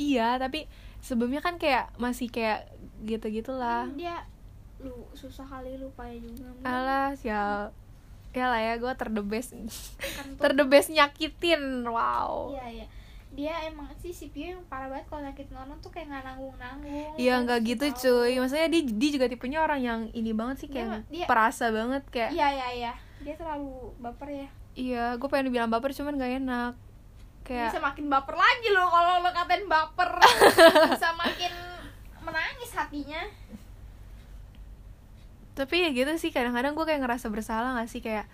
Iya 0.00 0.40
tapi 0.40 0.64
sebelumnya 1.04 1.44
kan 1.44 1.60
kayak 1.60 1.92
masih 2.00 2.32
kayak 2.32 2.66
gitu 3.04 3.28
gitulah 3.28 3.86
Hmm, 3.86 3.94
dia 4.00 4.24
lu 4.80 4.92
susah 5.12 5.44
kali 5.44 5.76
lupanya 5.76 6.16
juga 6.22 6.48
Mungkin 6.50 6.64
alah 6.64 7.12
sial 7.14 7.72
ya 8.30 8.46
lah 8.46 8.58
ya 8.58 8.74
gue 8.76 8.92
terdebes 8.94 9.50
terdebes 10.36 10.86
nyakitin 10.88 11.82
wow. 11.84 12.50
Iya 12.50 12.66
iya. 12.70 12.86
Dia 13.30 13.54
emang 13.64 13.86
sih 13.96 14.10
si 14.10 14.26
Pio 14.28 14.50
yang 14.50 14.62
parah 14.66 14.86
banget 14.86 15.06
kalau 15.06 15.22
nyakitin 15.22 15.54
orang 15.54 15.78
tuh 15.78 15.90
kayak 15.90 16.06
nggak 16.08 16.24
nanggung 16.24 16.54
nanggung 16.56 17.14
Iya 17.14 17.34
nggak 17.40 17.58
gitu 17.64 17.84
cuy. 17.92 18.34
Maksudnya 18.36 18.66
dia, 18.66 18.82
dia 18.84 19.10
juga 19.10 19.26
tipenya 19.26 19.58
orang 19.60 19.80
yang 19.80 20.00
ini 20.12 20.30
banget 20.30 20.62
sih 20.62 20.68
Kayak 20.68 21.06
Dia- 21.06 21.22
dia- 21.22 21.28
perasa 21.28 21.70
banget 21.70 22.02
Kayak 22.08 22.30
iya 22.32 22.48
iya 22.50 22.68
iya. 22.72 22.92
Dia 23.20 23.34
terlalu 23.34 23.70
baper 23.98 24.28
ya. 24.30 24.48
Iya 24.72 25.04
gue 25.14 25.28
pengen 25.28 25.50
dibilang 25.50 25.68
baper 25.68 25.90
cuman 25.90 26.14
gak 26.14 26.32
enak. 26.38 26.72
Bisa 27.42 27.46
Kayak 27.74 27.82
makin 27.82 28.06
baper 28.06 28.34
lagi 28.34 28.68
loh 28.70 28.86
kalau 28.86 29.12
lo 29.18 29.30
katain 29.32 29.64
baper. 29.66 30.10
Bisa 30.94 31.10
makin 31.12 31.52
menangis 32.20 32.70
hatinya 32.72 33.22
Tapi 35.54 35.84
ya 35.84 35.88
gitu 35.92 36.12
sih 36.16 36.30
kadang-kadang 36.30 36.72
gue 36.78 36.84
kayak 36.86 37.02
ngerasa 37.02 37.26
bersalah 37.28 37.76
gak 37.76 37.90
sih? 37.90 38.00
Kayak 38.00 38.30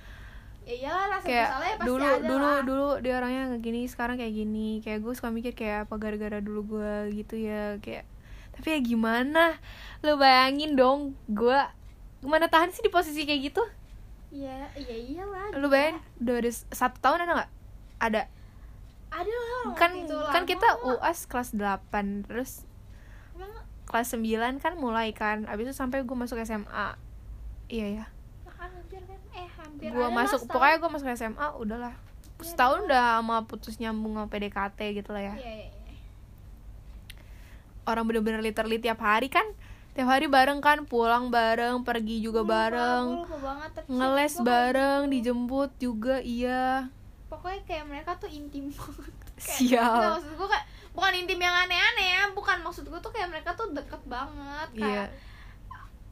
ya 0.66 0.74
iyalah 0.82 1.06
rasa 1.14 1.26
kayak 1.30 1.46
bersalah 1.46 1.66
ya 1.66 1.76
pasti 1.78 1.86
dulu 1.86 2.02
ada 2.02 2.26
dulu 2.26 2.42
lah. 2.42 2.58
dulu 2.66 2.88
dia 2.98 3.14
orangnya 3.22 3.42
nggak 3.54 3.62
gini 3.62 3.80
sekarang 3.86 4.16
kayak 4.18 4.34
gini. 4.34 4.68
Kayak 4.82 4.98
gue 5.06 5.12
suka 5.14 5.30
mikir 5.30 5.52
kayak 5.54 5.86
apa 5.86 5.94
gara-gara 5.94 6.38
dulu 6.42 6.60
gue 6.76 6.92
gitu 7.14 7.38
ya 7.38 7.78
kayak 7.78 8.02
tapi 8.58 8.74
ya 8.74 8.80
gimana? 8.82 9.54
Lo 10.02 10.18
bayangin 10.18 10.74
dong 10.74 11.14
gue 11.30 11.60
gimana 12.18 12.50
tahan 12.50 12.74
sih 12.74 12.82
di 12.82 12.90
posisi 12.90 13.22
kayak 13.22 13.40
gitu? 13.54 13.62
Iya 14.34 14.66
iya 14.74 14.96
iyalah 15.06 15.54
lu 15.54 15.70
gila. 15.70 15.78
bayangin 15.78 15.96
udah 16.18 16.34
ada 16.42 16.50
satu 16.50 16.98
tahun 16.98 17.18
ada 17.22 17.32
nggak? 17.38 17.50
Ada. 18.02 18.22
Ada 19.06 19.32
lah 19.38 19.64
kan 19.78 19.92
kan 20.34 20.42
lama 20.42 20.44
kita 20.50 20.66
lah. 20.66 20.98
uas 20.98 21.30
kelas 21.30 21.54
8 21.54 22.26
terus 22.26 22.66
kelas 23.86 24.18
9 24.18 24.58
kan 24.58 24.74
mulai 24.74 25.14
kan. 25.14 25.46
Abis 25.46 25.70
itu 25.70 25.74
sampai 25.78 26.02
gue 26.02 26.16
masuk 26.18 26.42
SMA 26.42 27.05
iya 27.68 27.86
ya 27.92 28.06
hampir 28.48 29.02
kan? 29.02 29.20
Eh 29.32 29.48
hampir 29.52 29.88
lah 29.90 30.08
masuk 30.08 30.40
pokoknya 30.46 30.76
gue 30.76 30.90
masuk 30.90 31.06
SMA 31.12 31.46
udahlah. 31.56 31.94
Iya, 32.36 32.44
setahun 32.44 32.78
ada. 32.78 32.86
udah 32.86 33.04
sama 33.16 33.36
putus 33.44 33.74
nyambung 33.76 34.14
sama 34.14 34.28
PDKT 34.28 34.78
gitu 34.94 35.10
lah 35.10 35.22
ya. 35.22 35.34
Iya 35.34 35.52
iya 35.56 35.68
iya. 35.68 35.94
orang 37.86 38.04
bener-bener 38.04 38.40
literally 38.40 38.76
tiap 38.76 38.98
hari 38.98 39.28
kan? 39.28 39.46
Tiap 39.92 40.06
hari 40.06 40.26
bareng 40.26 40.58
kan? 40.58 40.84
Pulang 40.84 41.30
bareng 41.30 41.80
pergi 41.80 42.20
juga 42.20 42.42
Gua 42.42 42.44
lupa, 42.44 42.54
bareng. 42.58 43.04
gua 43.06 43.20
lupa 43.22 43.36
banget, 43.40 43.70
ngeles 43.88 44.34
gua 44.34 44.44
bareng 44.44 45.00
gitu. 45.02 45.12
dijemput 45.14 45.70
juga 45.78 46.16
iya. 46.20 46.90
Pokoknya 47.26 47.60
kayak 47.64 47.84
mereka 47.86 48.10
tuh 48.16 48.28
intim 48.28 48.68
banget. 48.76 49.14
Kayak- 49.36 49.56
Sial. 49.56 49.92
Nggak, 49.92 50.10
maksud 50.16 50.32
gue 50.34 50.48
kayak 50.48 50.66
bukan 50.92 51.12
intim 51.14 51.38
yang 51.38 51.56
aneh-aneh 51.56 52.08
ya 52.10 52.22
bukan. 52.32 52.56
Maksud 52.60 52.84
gue 52.84 53.00
tuh 53.00 53.12
kayak 53.12 53.28
mereka 53.30 53.50
tuh 53.52 53.68
deket 53.70 54.02
banget 54.04 54.68
iya. 54.74 54.84
kayak 54.84 55.08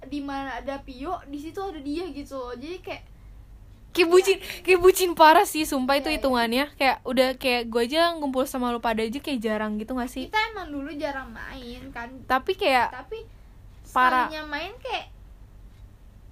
di 0.05 0.21
mana 0.21 0.57
ada 0.57 0.79
Pio 0.79 1.21
di 1.25 1.39
situ 1.39 1.59
ada 1.59 1.79
dia 1.79 2.05
gitu 2.09 2.35
loh. 2.35 2.53
Jadi 2.53 2.79
kayak 2.79 3.03
kayak 3.91 4.09
bucin 4.09 4.37
kayak 4.61 4.81
bucin 4.81 5.11
parah 5.13 5.45
sih 5.45 5.63
sumpah 5.63 5.95
itu 5.95 6.07
Iya, 6.07 6.11
iya. 6.11 6.19
hitungannya. 6.19 6.65
Kayak 6.75 6.97
udah 7.03 7.29
kayak 7.35 7.63
gue 7.67 7.83
aja 7.85 8.11
ngumpul 8.13 8.43
sama 8.43 8.69
lu 8.69 8.79
pada 8.79 9.01
aja 9.01 9.17
kayak 9.17 9.39
jarang 9.39 9.77
gitu 9.77 9.95
gak 9.95 10.09
sih? 10.09 10.27
Kita 10.27 10.41
emang 10.51 10.69
dulu 10.69 10.91
jarang 10.93 11.31
main 11.31 11.83
kan. 11.91 12.11
Tapi 12.25 12.53
kayak 12.55 12.91
tapi 12.93 13.23
Parah. 13.89 14.27
main 14.45 14.75
kayak 14.79 15.07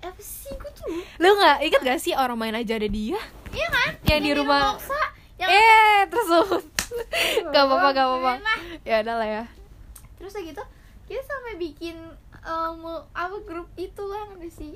apa 0.02 0.18
sih? 0.18 0.50
Gue 0.52 0.70
tuh 0.72 0.90
lu 1.16 1.28
nggak 1.32 1.56
inget 1.62 1.80
gak 1.80 2.00
sih 2.00 2.12
orang 2.12 2.35
main 2.35 2.52
aja 2.52 2.74
ada 2.74 2.87
dia? 2.87 3.20
Iya 3.50 3.68
kan? 3.68 3.90
Yang 4.11 4.20
di 4.20 4.30
rumah- 4.35 4.74
yang 5.38 5.48
eh 5.48 6.02
tersebut. 6.06 6.64
Gak 7.50 7.62
apa-apa 7.62 7.88
gak 7.90 8.04
apa-apa. 8.04 8.32
ya 8.82 9.00
udah 9.00 9.16
lah 9.16 9.28
ya. 9.30 9.44
Terus 10.14 10.35
kayak 10.35 10.46
gitu 10.50 10.62
kita 11.04 11.22
sampai 11.22 11.54
bikin 11.56 11.96
um, 12.42 13.07
apa 13.14 13.37
grup 13.46 13.68
itu 13.74 14.02
lah 14.02 14.31
nggak 14.35 14.52
sih? 14.52 14.74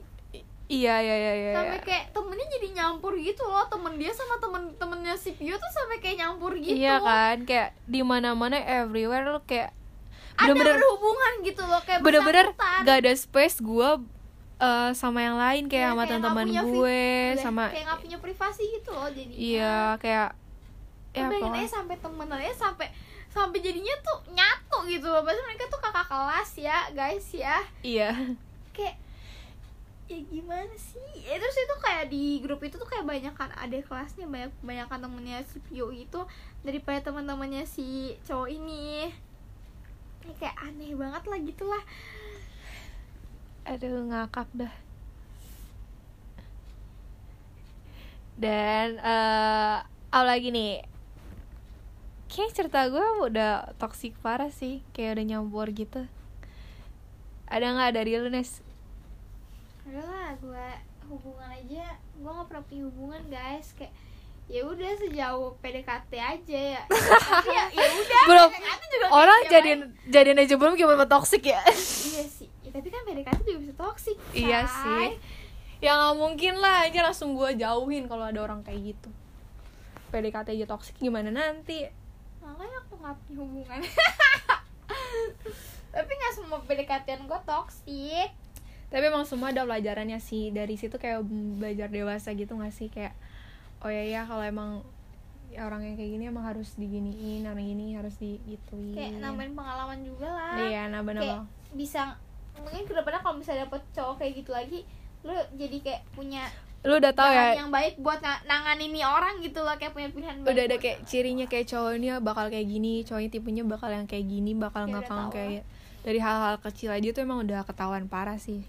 Iya 0.67 0.99
iya 0.99 1.15
iya 1.15 1.33
iya 1.39 1.51
sampai 1.55 1.79
kayak 1.87 2.05
temennya 2.11 2.47
jadi 2.59 2.69
nyampur 2.75 3.15
gitu 3.15 3.47
loh 3.47 3.71
temen 3.71 4.03
dia 4.03 4.11
sama 4.11 4.35
temen 4.43 4.75
temennya 4.75 5.15
si 5.15 5.31
Pio 5.39 5.55
tuh 5.55 5.71
sampai 5.71 6.03
kayak 6.03 6.27
nyampur 6.27 6.59
gitu. 6.59 6.75
Iya 6.75 6.99
kan 6.99 7.47
kayak 7.47 7.79
di 7.87 8.03
mana 8.03 8.35
mana 8.35 8.59
everywhere 8.59 9.31
lo 9.31 9.47
kayak 9.47 9.71
ada 10.37 10.53
bener-bener 10.53 10.83
berhubungan 10.83 11.33
gitu 11.47 11.63
loh 11.65 11.81
kayak 11.87 12.01
bener-bener 12.03 12.47
gak 12.83 12.99
ada 12.99 13.13
space 13.15 13.63
gue 13.63 13.91
uh, 14.61 14.91
sama 14.93 15.25
yang 15.25 15.39
lain 15.39 15.65
kayak 15.71 15.87
Iya, 15.87 15.91
sama 15.93 16.03
kayak 16.03 16.11
teman-teman 16.13 16.45
nggak 16.45 16.65
punya 16.67 16.75
gue 16.77 17.03
sama 17.41 17.65
kayak 17.73 17.85
nggak 17.87 18.01
punya 18.05 18.19
privasi 18.21 18.63
gitu 18.77 18.91
loh 18.93 19.09
jadi 19.09 19.33
iya 19.33 19.79
kayak 19.97 20.29
ya 21.17 21.27
pokoknya 21.33 21.65
aja 21.65 21.71
sampai 21.81 21.97
temenannya 21.97 22.53
sampai 22.53 22.87
sampai 23.37 23.61
jadinya 23.61 23.95
tuh 24.01 24.19
nyatu 24.33 24.79
gitu 24.89 25.07
loh. 25.13 25.21
Padahal 25.21 25.45
mereka 25.45 25.69
tuh 25.69 25.81
kakak 25.81 26.07
kelas 26.09 26.51
ya 26.57 26.79
guys 26.97 27.29
ya. 27.37 27.59
Iya. 27.85 28.11
Kayak 28.73 28.97
ya 30.07 30.19
gimana 30.23 30.75
sih? 30.79 31.27
Ya, 31.27 31.37
terus 31.37 31.59
itu 31.59 31.77
kayak 31.83 32.09
di 32.09 32.41
grup 32.41 32.63
itu 32.63 32.79
tuh 32.79 32.89
kayak 32.89 33.05
banyak 33.05 33.35
kan 33.35 33.51
ada 33.53 33.77
kelasnya 33.83 34.25
banyak 34.25 34.55
banyak 34.63 34.87
kan 34.87 35.03
temennya 35.03 35.43
si 35.45 35.59
Pio 35.67 35.91
itu 35.91 36.25
daripada 36.63 37.03
teman-temannya 37.05 37.69
si 37.69 38.17
cowok 38.25 38.49
ini. 38.49 39.11
Ya, 40.25 40.33
kayak 40.41 40.57
aneh 40.59 40.97
banget 40.97 41.23
lah 41.27 41.39
gitu 41.39 41.65
lah 41.69 41.85
aduh 43.67 44.07
ngakak 44.07 44.47
dah. 44.55 44.75
Dan 48.39 49.03
eh 49.03 49.77
apa 49.83 50.23
lagi 50.23 50.55
nih 50.55 50.87
kayak 52.37 52.53
cerita 52.53 52.85
gue 52.93 53.07
udah 53.25 53.73
toxic 53.81 54.13
parah 54.21 54.53
sih 54.53 54.85
kayak 54.93 55.17
udah 55.17 55.25
nyampur 55.25 55.73
gitu. 55.73 56.05
Ada 57.49 57.73
nggak 57.73 57.93
dari 57.97 58.13
lu 58.21 58.29
Nes? 58.29 58.61
Udah 59.89 60.05
lah 60.05 60.31
gue 60.37 60.67
hubungan 61.09 61.49
aja. 61.49 61.97
Gue 62.21 62.29
nggak 62.29 62.47
pernah 62.53 62.65
punya 62.69 62.85
hubungan 62.93 63.23
guys. 63.33 63.73
Kayak 63.73 63.97
ya 64.53 64.61
udah 64.69 64.91
sejauh 65.01 65.57
PDKT 65.65 66.13
aja 66.21 66.59
ya. 66.77 66.83
Tapi 67.25 67.49
ya 67.49 67.65
ya 67.73 67.87
udah 68.05 68.21
Belum. 68.29 68.51
Orang 69.09 69.41
jadian 69.49 69.81
jadian 70.13 70.37
aja 70.37 70.55
belum 70.61 70.77
gimana 70.77 71.09
toxic 71.09 71.41
ya. 71.41 71.65
Iya 71.65 72.25
sih. 72.29 72.53
Ya, 72.61 72.71
tapi 72.77 72.93
kan 72.93 73.01
PDKT 73.09 73.49
juga 73.49 73.61
bisa 73.65 73.75
toksik 73.81 74.19
iya 74.37 74.69
sih. 74.69 75.17
Ya 75.81 75.97
nggak 75.97 76.15
mungkin 76.21 76.61
lah 76.61 76.85
aja 76.85 77.01
langsung 77.01 77.33
gue 77.33 77.57
jauhin 77.57 78.05
kalau 78.13 78.29
ada 78.29 78.45
orang 78.45 78.61
kayak 78.61 78.93
gitu. 78.93 79.09
PDKT 80.13 80.53
aja 80.53 80.67
toxic 80.69 81.01
gimana 81.01 81.33
nanti 81.33 81.89
aku 82.97 83.05
nggak 83.05 83.17
punya 83.29 83.37
hubungan. 83.45 83.81
Tapi 85.95 86.11
nggak 86.17 86.33
semua 86.33 86.59
PDKT 86.65 87.09
gue 87.29 87.41
toksik 87.45 88.31
tapi 88.87 89.11
emang 89.11 89.27
semua 89.27 89.51
ada 89.51 89.67
pelajarannya 89.67 90.23
sih. 90.23 90.55
Dari 90.55 90.79
situ 90.79 90.95
kayak 90.95 91.27
belajar 91.59 91.91
dewasa 91.91 92.31
gitu 92.39 92.55
gak 92.55 92.71
sih? 92.71 92.87
Kayak 92.87 93.19
oh 93.83 93.91
ya 93.91 94.07
ya 94.07 94.23
kalau 94.25 94.47
emang 94.47 94.87
orang 95.59 95.83
yang 95.83 95.97
kayak 95.99 96.11
gini 96.15 96.25
emang 96.31 96.47
harus 96.47 96.79
diginiin 96.79 97.43
orang 97.51 97.67
ini 97.67 97.99
harus 97.99 98.15
digituin. 98.23 98.95
Kayak 98.95 99.19
nambahin 99.19 99.59
pengalaman 99.59 99.99
juga 100.07 100.31
lah. 100.31 100.55
Iya 100.55 100.87
nambah 100.95 101.13
kayak 101.19 101.43
nambah 101.43 101.51
bisa 101.75 102.15
mungkin 102.57 102.89
ke 102.89 102.93
depannya 102.97 103.21
kalau 103.21 103.37
misalnya 103.37 103.69
dapet 103.69 103.83
cowok 103.93 104.15
kayak 104.23 104.33
gitu 104.41 104.51
lagi 104.55 104.81
lu 105.27 105.35
jadi 105.59 105.77
kayak 105.83 106.03
punya 106.17 106.49
lu 106.85 106.99
udah 106.99 107.13
tahu 107.15 107.31
ya? 107.31 107.57
yang 107.57 107.73
baik 107.73 107.99
buat 107.99 108.21
nga- 108.21 108.45
nanganin 108.45 108.93
nih 108.93 109.03
orang 109.03 109.41
gitu 109.41 109.65
loh 109.65 109.75
kayak 109.75 109.91
punya 109.91 110.13
pilihan 110.13 110.37
baik 110.43 110.53
udah 110.53 110.65
ada 110.67 110.77
kayak 110.77 110.99
cirinya 111.09 111.47
kayak 111.49 111.67
cowoknya 111.67 112.21
bakal 112.21 112.47
kayak 112.47 112.67
gini 112.67 113.03
cowoknya 113.03 113.31
tipenya 113.33 113.63
bakal 113.65 113.91
yang 113.91 114.07
kayak 114.07 114.27
gini 114.27 114.53
bakal 114.53 114.87
Ya, 114.87 114.93
ngakang 114.95 115.31
kayak 115.31 115.63
dari 116.07 116.23
hal-hal 116.23 116.63
kecil 116.63 116.95
aja 116.95 117.09
tuh 117.11 117.27
emang 117.27 117.43
udah 117.43 117.67
ketahuan 117.67 118.07
parah 118.07 118.39
sih. 118.39 118.63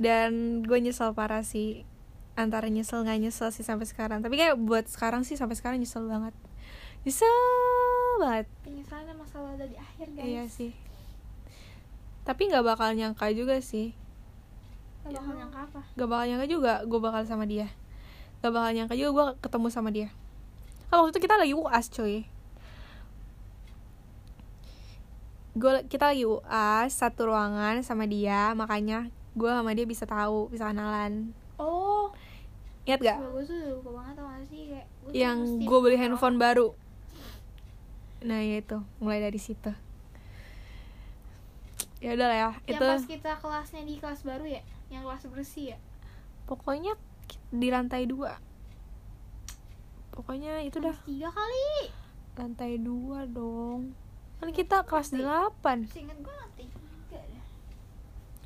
Dan 0.00 0.64
gue 0.64 0.78
nyesel 0.80 1.12
parah 1.12 1.44
sih 1.44 1.84
antara 2.32 2.72
nyesel 2.72 3.04
nggak 3.04 3.28
nyesel 3.28 3.52
sih 3.52 3.60
sampai 3.60 3.84
sekarang. 3.84 4.24
Tapi 4.24 4.40
kayak 4.40 4.56
buat 4.56 4.88
sekarang 4.88 5.28
sih 5.28 5.36
sampai 5.36 5.60
sekarang 5.60 5.76
nyesel 5.76 6.08
banget. 6.08 6.32
Nyesel 7.04 7.28
banget. 8.24 8.46
Penyesalan 8.64 9.20
masalah 9.20 9.52
udah 9.52 9.68
di 9.68 9.76
akhir 9.76 10.06
guys. 10.16 10.24
iya 10.24 10.44
sih. 10.48 10.72
Tapi 12.24 12.40
nggak 12.48 12.64
bakal 12.64 12.96
nyangka 12.96 13.28
juga 13.36 13.60
sih 13.60 13.92
Gak 15.08 15.24
bakal 15.24 15.34
nyangka 15.40 15.58
apa. 15.64 15.80
Gak 15.96 16.08
bakal 16.08 16.24
nyangka 16.28 16.46
juga 16.48 16.72
gue 16.84 17.00
bakal 17.00 17.22
sama 17.24 17.44
dia. 17.48 17.66
Gak 18.44 18.52
bakal 18.52 18.70
nyangka 18.76 18.94
juga 18.94 19.10
gue 19.10 19.26
ketemu 19.40 19.66
sama 19.72 19.88
dia. 19.88 20.08
Kan 20.92 21.00
waktu 21.00 21.12
itu 21.16 21.20
kita 21.24 21.34
lagi 21.40 21.54
uas 21.56 21.86
cuy. 21.88 22.28
Gue 25.56 25.72
kita 25.88 26.12
lagi 26.12 26.24
uas 26.28 26.90
satu 26.92 27.32
ruangan 27.32 27.80
sama 27.80 28.04
dia 28.04 28.52
makanya 28.52 29.08
gue 29.32 29.48
sama 29.48 29.72
dia 29.72 29.86
bisa 29.88 30.04
tahu 30.04 30.52
bisa 30.52 30.68
kenalan. 30.68 31.32
Oh. 31.56 32.12
Ingat 32.84 33.00
gak? 33.00 33.18
Gue 33.20 33.44
tuh 33.48 33.58
lupa 33.80 33.90
banget 34.00 34.14
tau 34.20 34.26
gak 34.28 34.44
sih 34.48 34.62
kayak 34.72 34.86
gua 35.04 35.10
yang 35.16 35.38
gue 35.64 35.78
beli 35.80 35.96
handphone 35.96 36.36
baru. 36.36 36.76
Nah 38.24 38.40
ya 38.44 38.60
itu 38.60 38.78
mulai 39.00 39.24
dari 39.24 39.40
situ. 39.40 39.72
Ya 41.98 42.14
udah 42.14 42.26
lah 42.30 42.38
ya 42.38 42.48
yang 42.70 42.78
itu 42.78 42.84
pas 42.86 43.02
kita 43.02 43.32
kelasnya 43.42 43.82
di 43.82 43.98
kelas 43.98 44.22
baru 44.22 44.46
ya 44.46 44.62
yang 44.88 45.04
kelas 45.04 45.28
bersih 45.28 45.76
ya? 45.76 45.78
Pokoknya 46.48 46.96
di 47.52 47.68
lantai 47.68 48.08
dua. 48.08 48.40
Pokoknya 50.12 50.64
itu 50.64 50.80
dah. 50.80 50.96
kelas 50.96 51.06
tiga 51.06 51.28
kali. 51.30 51.72
Lantai 52.34 52.72
dua 52.80 53.28
dong. 53.28 53.94
Kan 54.38 54.50
kita 54.54 54.82
kelas 54.86 55.14
delapan. 55.14 55.86
seingat 55.86 56.18
gue 56.18 56.34
nanti 56.34 56.64
tiga 56.66 56.88
deh 57.10 57.48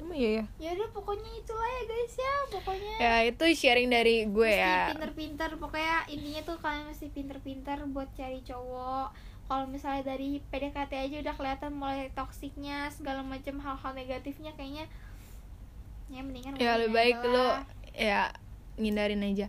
emang 0.02 0.18
iya 0.18 0.30
ya? 0.42 0.44
Ya 0.58 0.70
udah 0.76 0.88
pokoknya 0.90 1.30
itulah 1.38 1.68
ya 1.68 1.82
guys 1.86 2.14
ya. 2.18 2.34
Pokoknya 2.50 2.94
ya 2.98 3.14
itu 3.24 3.44
sharing 3.54 3.88
dari 3.88 4.26
gue 4.26 4.50
mesti 4.50 4.60
ya. 4.60 4.90
pinter-pinter. 4.92 5.50
Pokoknya 5.56 5.96
intinya 6.10 6.42
tuh 6.42 6.56
kalian 6.58 6.84
mesti 6.90 7.06
pinter-pinter 7.14 7.78
buat 7.88 8.10
cari 8.18 8.42
cowok. 8.42 9.08
Kalau 9.46 9.66
misalnya 9.68 10.16
dari 10.16 10.40
PDKT 10.50 10.92
aja 10.96 11.16
udah 11.22 11.34
kelihatan 11.36 11.72
mulai 11.76 12.08
toksiknya 12.14 12.88
segala 12.90 13.20
macam 13.20 13.60
hal-hal 13.60 13.92
negatifnya 13.92 14.52
kayaknya 14.56 14.88
ya 16.12 16.20
mendingan 16.20 16.52
ya 16.60 16.72
lebih 16.76 16.92
baik 16.92 17.16
lu 17.24 17.40
lah. 17.40 17.64
ya 17.96 18.22
ngindarin 18.76 19.24
aja. 19.24 19.46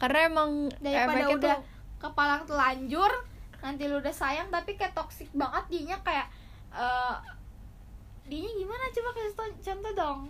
Karena 0.00 0.18
emang 0.28 0.72
daripada 0.80 1.24
udah 1.32 1.36
tuh 1.40 1.56
kepalang 2.00 2.42
telanjur 2.48 3.12
nanti 3.60 3.88
lu 3.88 4.00
udah 4.00 4.12
sayang 4.12 4.48
tapi 4.52 4.76
kayak 4.76 4.92
toksik 4.92 5.28
banget 5.32 5.64
dianya 5.68 5.96
kayak 6.00 6.28
eh 6.72 7.16
dianya 8.28 8.52
gimana? 8.56 8.84
Coba 8.92 9.08
kasih 9.16 9.34
contoh 9.60 9.92
dong. 9.92 10.20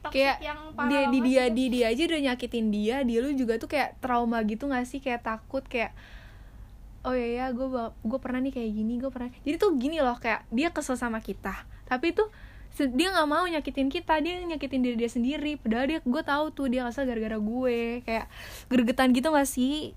Toxic 0.00 0.16
kayak 0.16 0.36
yang 0.40 0.60
dia 0.88 1.02
di 1.12 1.18
dia 1.20 1.44
di 1.52 1.64
dia 1.68 1.86
aja 1.92 2.02
udah 2.08 2.20
nyakitin 2.32 2.66
dia 2.72 2.96
dia 3.04 3.18
lu 3.20 3.36
juga 3.36 3.60
tuh 3.60 3.68
kayak 3.68 4.00
trauma 4.00 4.40
gitu 4.48 4.68
gak 4.68 4.88
sih? 4.88 5.04
Kayak 5.04 5.24
takut 5.24 5.64
kayak 5.68 5.92
oh 7.04 7.16
ya 7.16 7.44
ya 7.44 7.46
gue 7.52 7.68
gue 8.04 8.18
pernah 8.20 8.40
nih 8.44 8.52
kayak 8.52 8.70
gini 8.72 9.00
gue 9.00 9.12
pernah. 9.12 9.28
Jadi 9.44 9.56
tuh 9.56 9.76
gini 9.76 10.00
loh 10.00 10.16
kayak 10.16 10.48
dia 10.48 10.72
kesel 10.72 10.96
sama 10.96 11.20
kita 11.20 11.68
tapi 11.90 12.14
tuh 12.14 12.30
dia 12.78 13.08
nggak 13.12 13.28
mau 13.28 13.44
nyakitin 13.44 13.92
kita 13.92 14.22
dia 14.22 14.40
nyakitin 14.40 14.80
diri 14.80 14.96
dia 14.96 15.10
sendiri. 15.10 15.58
Padahal 15.60 15.86
dia 15.90 15.98
gue 16.00 16.22
tahu 16.22 16.44
tuh 16.54 16.66
dia 16.70 16.86
kesel 16.86 17.04
gara-gara 17.04 17.36
gue. 17.36 17.80
Kayak 18.06 18.26
gergetan 18.70 19.10
gitu 19.12 19.28
gak 19.32 19.48
sih? 19.48 19.92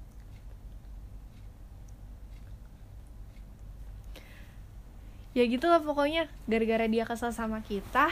Ya 5.34 5.50
gitu 5.50 5.66
lah 5.66 5.82
pokoknya 5.82 6.30
gara-gara 6.46 6.86
dia 6.86 7.10
kesel 7.10 7.34
sama 7.34 7.66
kita 7.66 8.12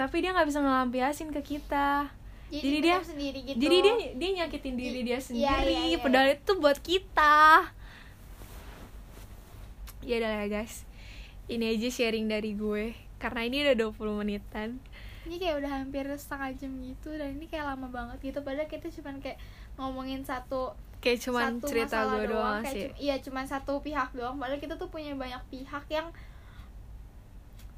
tapi 0.00 0.24
dia 0.24 0.32
nggak 0.32 0.48
bisa 0.48 0.64
ngelampiasin 0.64 1.28
ke 1.28 1.44
kita. 1.44 2.08
Jadi, 2.48 2.64
jadi 2.64 2.78
dia- 2.80 3.04
sendiri 3.04 3.38
gitu. 3.46 3.58
jadi 3.62 3.76
dia 3.84 3.94
dia 4.16 4.30
nyakitin 4.42 4.74
diri 4.74 5.00
dia 5.04 5.12
iya, 5.12 5.20
sendiri. 5.20 5.70
iya, 5.70 5.80
iya, 5.92 5.98
padahal 6.00 6.28
itu 6.34 6.52
buat 6.56 6.78
kita. 6.80 7.68
Ya 10.02 10.14
udah 10.24 10.30
ya 10.40 10.46
guys. 10.48 10.88
Ini 11.52 11.76
aja 11.76 11.88
sharing 11.92 12.26
dari 12.32 12.56
gue 12.56 13.09
karena 13.20 13.40
ini 13.44 13.62
udah 13.62 13.76
20 13.76 14.16
menitan. 14.16 14.80
Ini 15.22 15.36
kayak 15.36 15.56
udah 15.60 15.70
hampir 15.76 16.08
setengah 16.10 16.50
jam 16.54 16.72
gitu 16.80 17.12
dan 17.12 17.36
ini 17.36 17.44
kayak 17.44 17.68
lama 17.68 17.86
banget 17.86 18.18
gitu. 18.24 18.40
Padahal 18.40 18.66
kita 18.66 18.88
cuman 18.90 19.20
kayak 19.20 19.36
ngomongin 19.76 20.24
satu 20.24 20.72
kayak 20.98 21.20
cuman 21.22 21.56
satu 21.56 21.66
cerita 21.66 21.96
gue 22.06 22.24
doang 22.26 22.60
kayak 22.60 22.74
sih. 22.74 22.82
cum- 22.86 22.96
iya 22.98 23.14
cuman 23.16 23.44
satu 23.44 23.72
pihak 23.78 24.10
doang. 24.10 24.36
Padahal 24.36 24.58
kita 24.58 24.74
tuh 24.74 24.88
punya 24.88 25.12
banyak 25.14 25.40
pihak 25.48 25.84
yang 25.86 26.08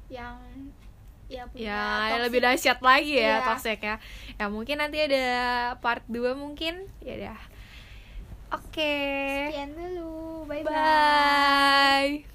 yang 0.07 0.35
ya 1.25 1.47
punya 1.47 1.63
ya 1.65 1.83
toxic- 2.05 2.23
lebih 2.23 2.39
dahsyat 2.41 2.79
lagi 2.79 3.13
ya 3.15 3.23
Iya. 3.23 3.37
toxic 3.43 3.79
ya 3.79 3.95
ya 4.35 4.45
mungkin 4.47 4.75
nanti 4.77 4.97
ada 4.99 5.25
part 5.77 6.03
2 6.07 6.33
mungkin. 6.33 6.87
Ya 6.99 7.13
udah. 7.19 7.39
Oke. 8.53 8.95
Sekian 9.49 9.71
dulu. 9.73 10.45
Bye 10.45 10.61
bye 10.61 10.73
bye 10.73 12.32